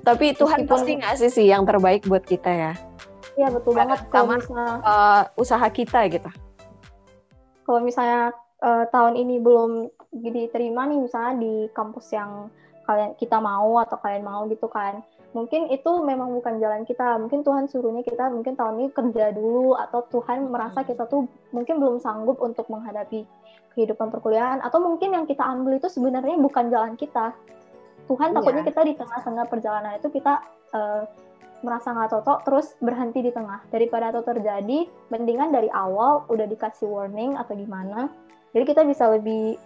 Tapi 0.00 0.26
Tuhan 0.32 0.62
Meskipun- 0.62 0.70
pasti 0.70 0.92
ngasih 0.96 1.30
sih 1.32 1.46
yang 1.46 1.66
terbaik 1.66 2.06
buat 2.06 2.22
kita 2.22 2.46
ya. 2.48 2.72
iya 3.34 3.50
betul 3.50 3.74
Sama- 3.74 3.80
banget 3.84 3.98
sama- 4.08 4.38
misalnya 4.38 4.74
Eh, 4.80 5.22
usaha 5.36 5.66
kita 5.68 6.00
gitu. 6.08 6.30
kalau 7.62 7.80
misalnya 7.80 8.30
eh, 8.56 8.84
tahun 8.88 9.12
ini 9.14 9.36
belum 9.36 9.92
diterima 10.12 10.86
nih 10.86 10.98
misalnya 11.06 11.34
di 11.40 11.54
kampus 11.74 12.12
yang 12.14 12.48
kalian 12.86 13.18
kita 13.18 13.42
mau 13.42 13.82
atau 13.82 13.98
kalian 13.98 14.22
mau 14.22 14.46
gitu 14.46 14.70
kan 14.70 15.02
mungkin 15.34 15.68
itu 15.68 15.90
memang 16.00 16.32
bukan 16.38 16.62
jalan 16.62 16.86
kita 16.88 17.18
mungkin 17.20 17.44
Tuhan 17.44 17.68
suruhnya 17.68 18.00
kita 18.06 18.30
mungkin 18.32 18.56
tahun 18.56 18.80
ini 18.80 18.88
kerja 18.94 19.34
dulu 19.36 19.76
atau 19.76 20.00
Tuhan 20.08 20.48
merasa 20.48 20.80
Hmm. 20.80 20.88
kita 20.94 21.04
tuh 21.10 21.28
mungkin 21.52 21.76
belum 21.82 22.00
sanggup 22.00 22.40
untuk 22.40 22.70
menghadapi 22.72 23.26
kehidupan 23.76 24.08
perkuliahan 24.08 24.64
atau 24.64 24.80
mungkin 24.80 25.12
yang 25.12 25.28
kita 25.28 25.44
ambil 25.44 25.76
itu 25.76 25.92
sebenarnya 25.92 26.40
bukan 26.40 26.72
jalan 26.72 26.94
kita 26.96 27.36
Tuhan 28.06 28.32
Iya. 28.32 28.36
takutnya 28.38 28.64
kita 28.64 28.80
di 28.86 28.94
tengah-tengah 28.96 29.44
perjalanan 29.50 29.92
itu 29.98 30.08
kita 30.08 30.40
eh, 30.72 31.02
merasa 31.64 31.92
nggak 31.92 32.10
cocok 32.12 32.38
terus 32.46 32.66
berhenti 32.80 33.20
di 33.24 33.32
tengah 33.32 33.60
daripada 33.72 34.12
itu 34.12 34.22
terjadi 34.24 34.78
mendingan 35.08 35.50
dari 35.52 35.68
awal 35.72 36.24
udah 36.28 36.46
dikasih 36.48 36.86
warning 36.88 37.36
atau 37.36 37.56
gimana 37.56 38.08
jadi 38.56 38.64
kita 38.64 38.88
bisa 38.88 39.04
lebih 39.12 39.60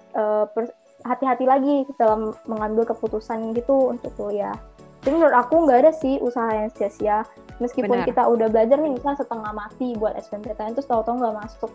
per- 0.50 0.74
hati-hati 1.06 1.46
lagi 1.46 1.86
dalam 1.94 2.34
mengambil 2.50 2.84
keputusan 2.90 3.54
gitu 3.54 3.94
untuk 3.94 4.10
kuliah. 4.18 4.58
Jadi 5.00 5.16
menurut 5.16 5.32
aku 5.32 5.64
nggak 5.64 5.78
ada 5.86 5.92
sih 5.96 6.20
usaha 6.20 6.50
yang 6.52 6.68
sia-sia. 6.74 7.24
Meskipun 7.62 8.02
Benar. 8.02 8.08
kita 8.08 8.22
udah 8.26 8.50
belajar 8.52 8.76
nih 8.82 8.92
misalnya 8.92 9.22
setengah 9.22 9.52
mati 9.54 9.96
buat 9.96 10.12
SBMPTN 10.18 10.76
terus 10.76 10.90
tahu-tahu 10.90 11.22
nggak 11.22 11.36
masuk. 11.40 11.70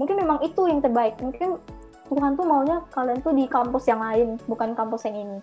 Mungkin 0.00 0.16
memang 0.16 0.38
itu 0.40 0.62
yang 0.64 0.80
terbaik. 0.80 1.18
Mungkin 1.20 1.60
Tuhan 2.08 2.38
tuh 2.40 2.46
maunya 2.48 2.80
kalian 2.94 3.20
tuh 3.20 3.36
di 3.36 3.44
kampus 3.50 3.84
yang 3.90 4.00
lain 4.00 4.40
bukan 4.48 4.72
kampus 4.72 5.04
yang 5.10 5.16
ini 5.18 5.38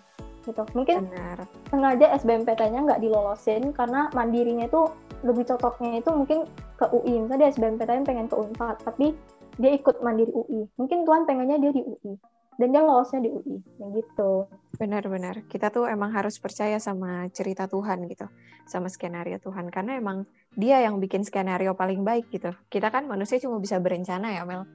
gitu. 0.49 0.63
Mungkin 0.73 1.11
Benar. 1.11 1.45
sengaja 1.69 2.05
SBMPTN-nya 2.23 2.81
nggak 2.87 3.01
dilolosin 3.03 3.75
karena 3.75 4.09
mandirinya 4.15 4.65
itu 4.65 4.87
lebih 5.21 5.43
cocoknya 5.49 6.01
itu 6.01 6.09
mungkin 6.13 6.47
ke 6.77 6.85
UI 6.93 7.25
misalnya 7.25 7.49
dia 7.49 7.53
SBMPTN 7.53 8.05
pengen 8.05 8.29
ke 8.29 8.35
UNPAD 8.37 8.85
tapi 8.85 9.17
dia 9.57 9.71
ikut 9.73 9.99
mandiri 10.01 10.31
UI 10.31 10.69
mungkin 10.77 11.03
Tuhan 11.03 11.25
pengennya 11.25 11.57
dia 11.57 11.71
di 11.73 11.81
UI 11.81 12.13
dan 12.57 12.67
dia 12.73 12.81
lolosnya 12.81 13.21
di 13.21 13.29
UI 13.29 13.57
yang 13.77 13.93
gitu 13.93 14.49
Benar-benar. 14.77 15.49
Kita 15.49 15.73
tuh 15.73 15.89
emang 15.89 16.13
harus 16.13 16.37
percaya 16.37 16.77
sama 16.77 17.25
cerita 17.33 17.65
Tuhan 17.65 18.05
gitu. 18.13 18.29
Sama 18.69 18.93
skenario 18.93 19.41
Tuhan. 19.41 19.73
Karena 19.73 19.97
emang 19.97 20.21
dia 20.53 20.85
yang 20.85 21.01
bikin 21.01 21.25
skenario 21.25 21.73
paling 21.73 22.05
baik 22.05 22.29
gitu. 22.29 22.53
Kita 22.69 22.93
kan 22.93 23.09
manusia 23.09 23.41
cuma 23.41 23.57
bisa 23.57 23.81
berencana 23.81 24.37
ya 24.37 24.45
Mel. 24.45 24.69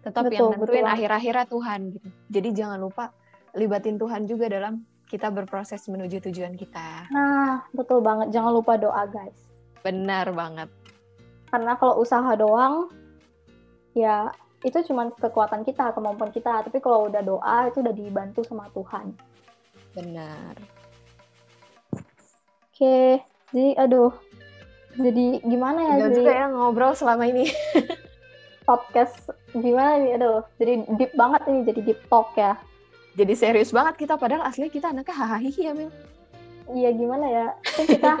Tetap 0.00 0.32
yang 0.32 0.48
Betul, 0.48 0.64
nentuin 0.64 0.84
betul. 0.88 0.94
akhir-akhirnya 0.96 1.44
Tuhan 1.52 1.80
gitu. 1.92 2.08
Jadi 2.32 2.48
jangan 2.56 2.78
lupa 2.80 3.12
libatin 3.52 4.00
Tuhan 4.00 4.24
juga 4.24 4.48
dalam 4.48 4.80
kita 5.04 5.28
berproses 5.28 5.84
menuju 5.92 6.24
tujuan 6.26 6.56
kita. 6.56 7.06
nah 7.12 7.62
betul 7.70 8.00
banget 8.00 8.32
jangan 8.32 8.50
lupa 8.50 8.74
doa 8.74 9.04
guys 9.06 9.36
Benar 9.84 10.32
banget. 10.32 10.72
karena 11.52 11.76
kalau 11.78 12.00
usaha 12.00 12.26
doang 12.34 12.88
ya 13.94 14.28
itu 14.64 14.78
cuma 14.90 15.12
kekuatan 15.14 15.62
kita 15.62 15.92
kemampuan 15.94 16.32
kita 16.34 16.66
tapi 16.66 16.82
kalau 16.82 17.06
udah 17.06 17.22
doa 17.22 17.58
itu 17.68 17.78
udah 17.84 17.94
dibantu 17.94 18.42
sama 18.42 18.66
Tuhan 18.74 19.14
Benar. 19.94 20.54
oke 22.74 22.98
jadi 23.54 23.70
aduh 23.78 24.10
jadi 24.98 25.42
gimana 25.42 25.80
ya 25.84 25.94
Gak 25.94 26.00
jadi 26.10 26.16
juga 26.18 26.32
ya 26.34 26.46
ngobrol 26.50 26.94
selama 26.94 27.26
ini. 27.26 27.50
podcast 28.68 29.28
gimana 29.52 30.00
nih 30.00 30.16
aduh 30.16 30.40
jadi 30.56 30.86
deep 30.96 31.12
banget 31.14 31.42
ini 31.50 31.60
jadi 31.68 31.80
deep 31.84 32.00
talk 32.08 32.32
ya 32.34 32.56
Jadi 33.14 33.30
serius 33.38 33.70
banget 33.70 33.94
kita. 33.94 34.18
Padahal 34.18 34.42
aslinya 34.42 34.74
kita 34.74 34.90
anaknya 34.90 35.14
hahaha 35.14 35.46
ya 35.46 35.70
Mel. 35.70 35.86
iya 36.74 36.90
gimana 36.90 37.26
ya 37.30 37.46
kan 37.62 37.84
kita 37.86 38.12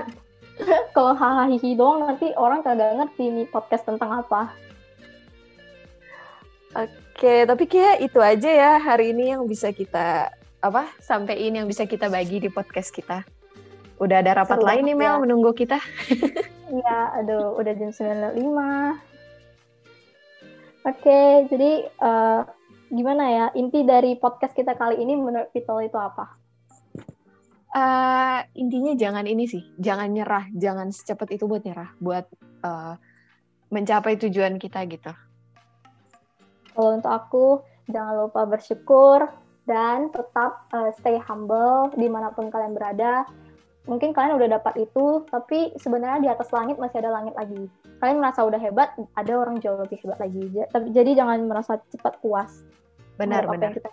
kalau 0.94 1.18
hahaha 1.18 1.50
doang 1.74 2.06
nanti 2.06 2.30
orang 2.38 2.62
kagak 2.62 2.94
ngerti 3.02 3.26
nih 3.26 3.46
podcast 3.50 3.82
tentang 3.90 4.22
apa 4.22 4.54
Oke, 6.74 7.46
tapi 7.46 7.64
kayak 7.70 8.02
itu 8.02 8.18
aja 8.18 8.50
ya 8.50 8.72
hari 8.82 9.14
ini 9.14 9.30
yang 9.30 9.46
bisa 9.46 9.70
kita 9.70 10.34
apa 10.58 10.90
sampein 10.98 11.54
yang 11.54 11.70
bisa 11.70 11.86
kita 11.86 12.10
bagi 12.10 12.42
di 12.42 12.50
podcast 12.50 12.90
kita. 12.90 13.22
Udah 14.02 14.18
ada 14.18 14.42
rapat 14.42 14.58
Seru 14.58 14.66
lain 14.66 14.82
nih 14.90 14.96
Mel 14.98 15.14
ya. 15.14 15.22
menunggu 15.22 15.54
kita. 15.54 15.78
Iya, 16.64 17.22
aduh, 17.22 17.60
udah 17.60 17.72
jam 17.76 17.92
9.05. 17.92 18.40
Oke, 20.90 21.20
jadi 21.52 21.86
eh, 21.86 22.40
gimana 22.90 23.24
ya? 23.30 23.46
Inti 23.54 23.86
dari 23.86 24.16
podcast 24.18 24.56
kita 24.56 24.74
kali 24.74 24.98
ini 24.98 25.14
menurut 25.14 25.52
Pitol 25.54 25.86
itu 25.86 25.94
apa? 26.00 26.34
Eh, 27.74 28.40
intinya 28.58 28.96
jangan 28.96 29.28
ini 29.28 29.44
sih, 29.46 29.62
jangan 29.78 30.10
nyerah, 30.10 30.50
jangan 30.56 30.90
secepat 30.90 31.36
itu 31.36 31.44
buat 31.46 31.62
nyerah, 31.62 31.94
buat 32.00 32.26
eh, 32.64 32.94
mencapai 33.70 34.18
tujuan 34.18 34.58
kita 34.58 34.82
gitu. 34.90 35.12
Kalau 36.74 36.90
untuk 36.98 37.12
aku, 37.12 37.46
jangan 37.88 38.26
lupa 38.26 38.42
bersyukur 38.44 39.30
dan 39.64 40.12
tetap 40.12 40.68
eh, 40.74 40.90
stay 41.00 41.16
humble 41.22 41.94
di 41.96 42.10
mana 42.10 42.34
pun 42.34 42.50
kalian 42.50 42.76
berada. 42.76 43.24
Mungkin 43.84 44.16
kalian 44.16 44.40
udah 44.40 44.48
dapat 44.60 44.88
itu, 44.88 45.28
tapi 45.28 45.76
sebenarnya 45.76 46.18
di 46.24 46.28
atas 46.32 46.48
langit 46.56 46.80
masih 46.80 47.04
ada 47.04 47.20
langit 47.20 47.36
lagi. 47.36 47.68
Kalian 48.00 48.16
merasa 48.16 48.40
udah 48.40 48.56
hebat, 48.56 48.96
ada 49.12 49.32
orang 49.36 49.60
jauh 49.60 49.76
lebih 49.76 50.00
hebat 50.00 50.18
lagi. 50.24 50.40
Jadi 50.72 51.10
jangan 51.12 51.44
merasa 51.44 51.76
cepat 51.92 52.16
puas. 52.24 52.64
Benar, 53.20 53.44
terhadap 53.44 53.48
apa 53.48 53.52
benar. 53.52 53.64
yang 53.68 53.76
kita 53.76 53.88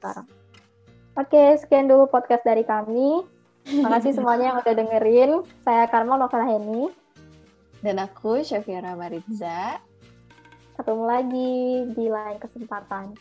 sekarang. 0.00 0.26
Oke, 1.14 1.44
sekian 1.60 1.86
dulu 1.86 2.10
podcast 2.10 2.42
dari 2.42 2.64
kami. 2.64 3.22
Makasih 3.68 4.12
semuanya 4.18 4.50
yang 4.50 4.58
udah 4.64 4.74
dengerin. 4.74 5.30
Saya 5.62 5.86
Karma 5.92 6.18
Novela 6.18 6.48
Heni. 6.48 6.90
Dan 7.84 8.00
aku 8.00 8.40
Syafira 8.40 8.96
Maritza. 8.96 9.78
Ketemu 10.74 11.04
lagi 11.06 11.54
di 11.94 12.06
lain 12.10 12.36
kesempatan. 12.42 13.14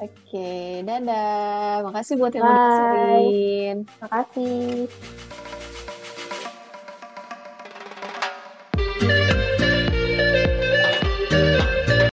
Oke, 0.00 0.84
dadah. 0.84 1.84
Makasih 1.88 2.14
buat 2.20 2.32
yang 2.36 2.44
udah. 2.44 3.76
Makasih. 4.04 4.88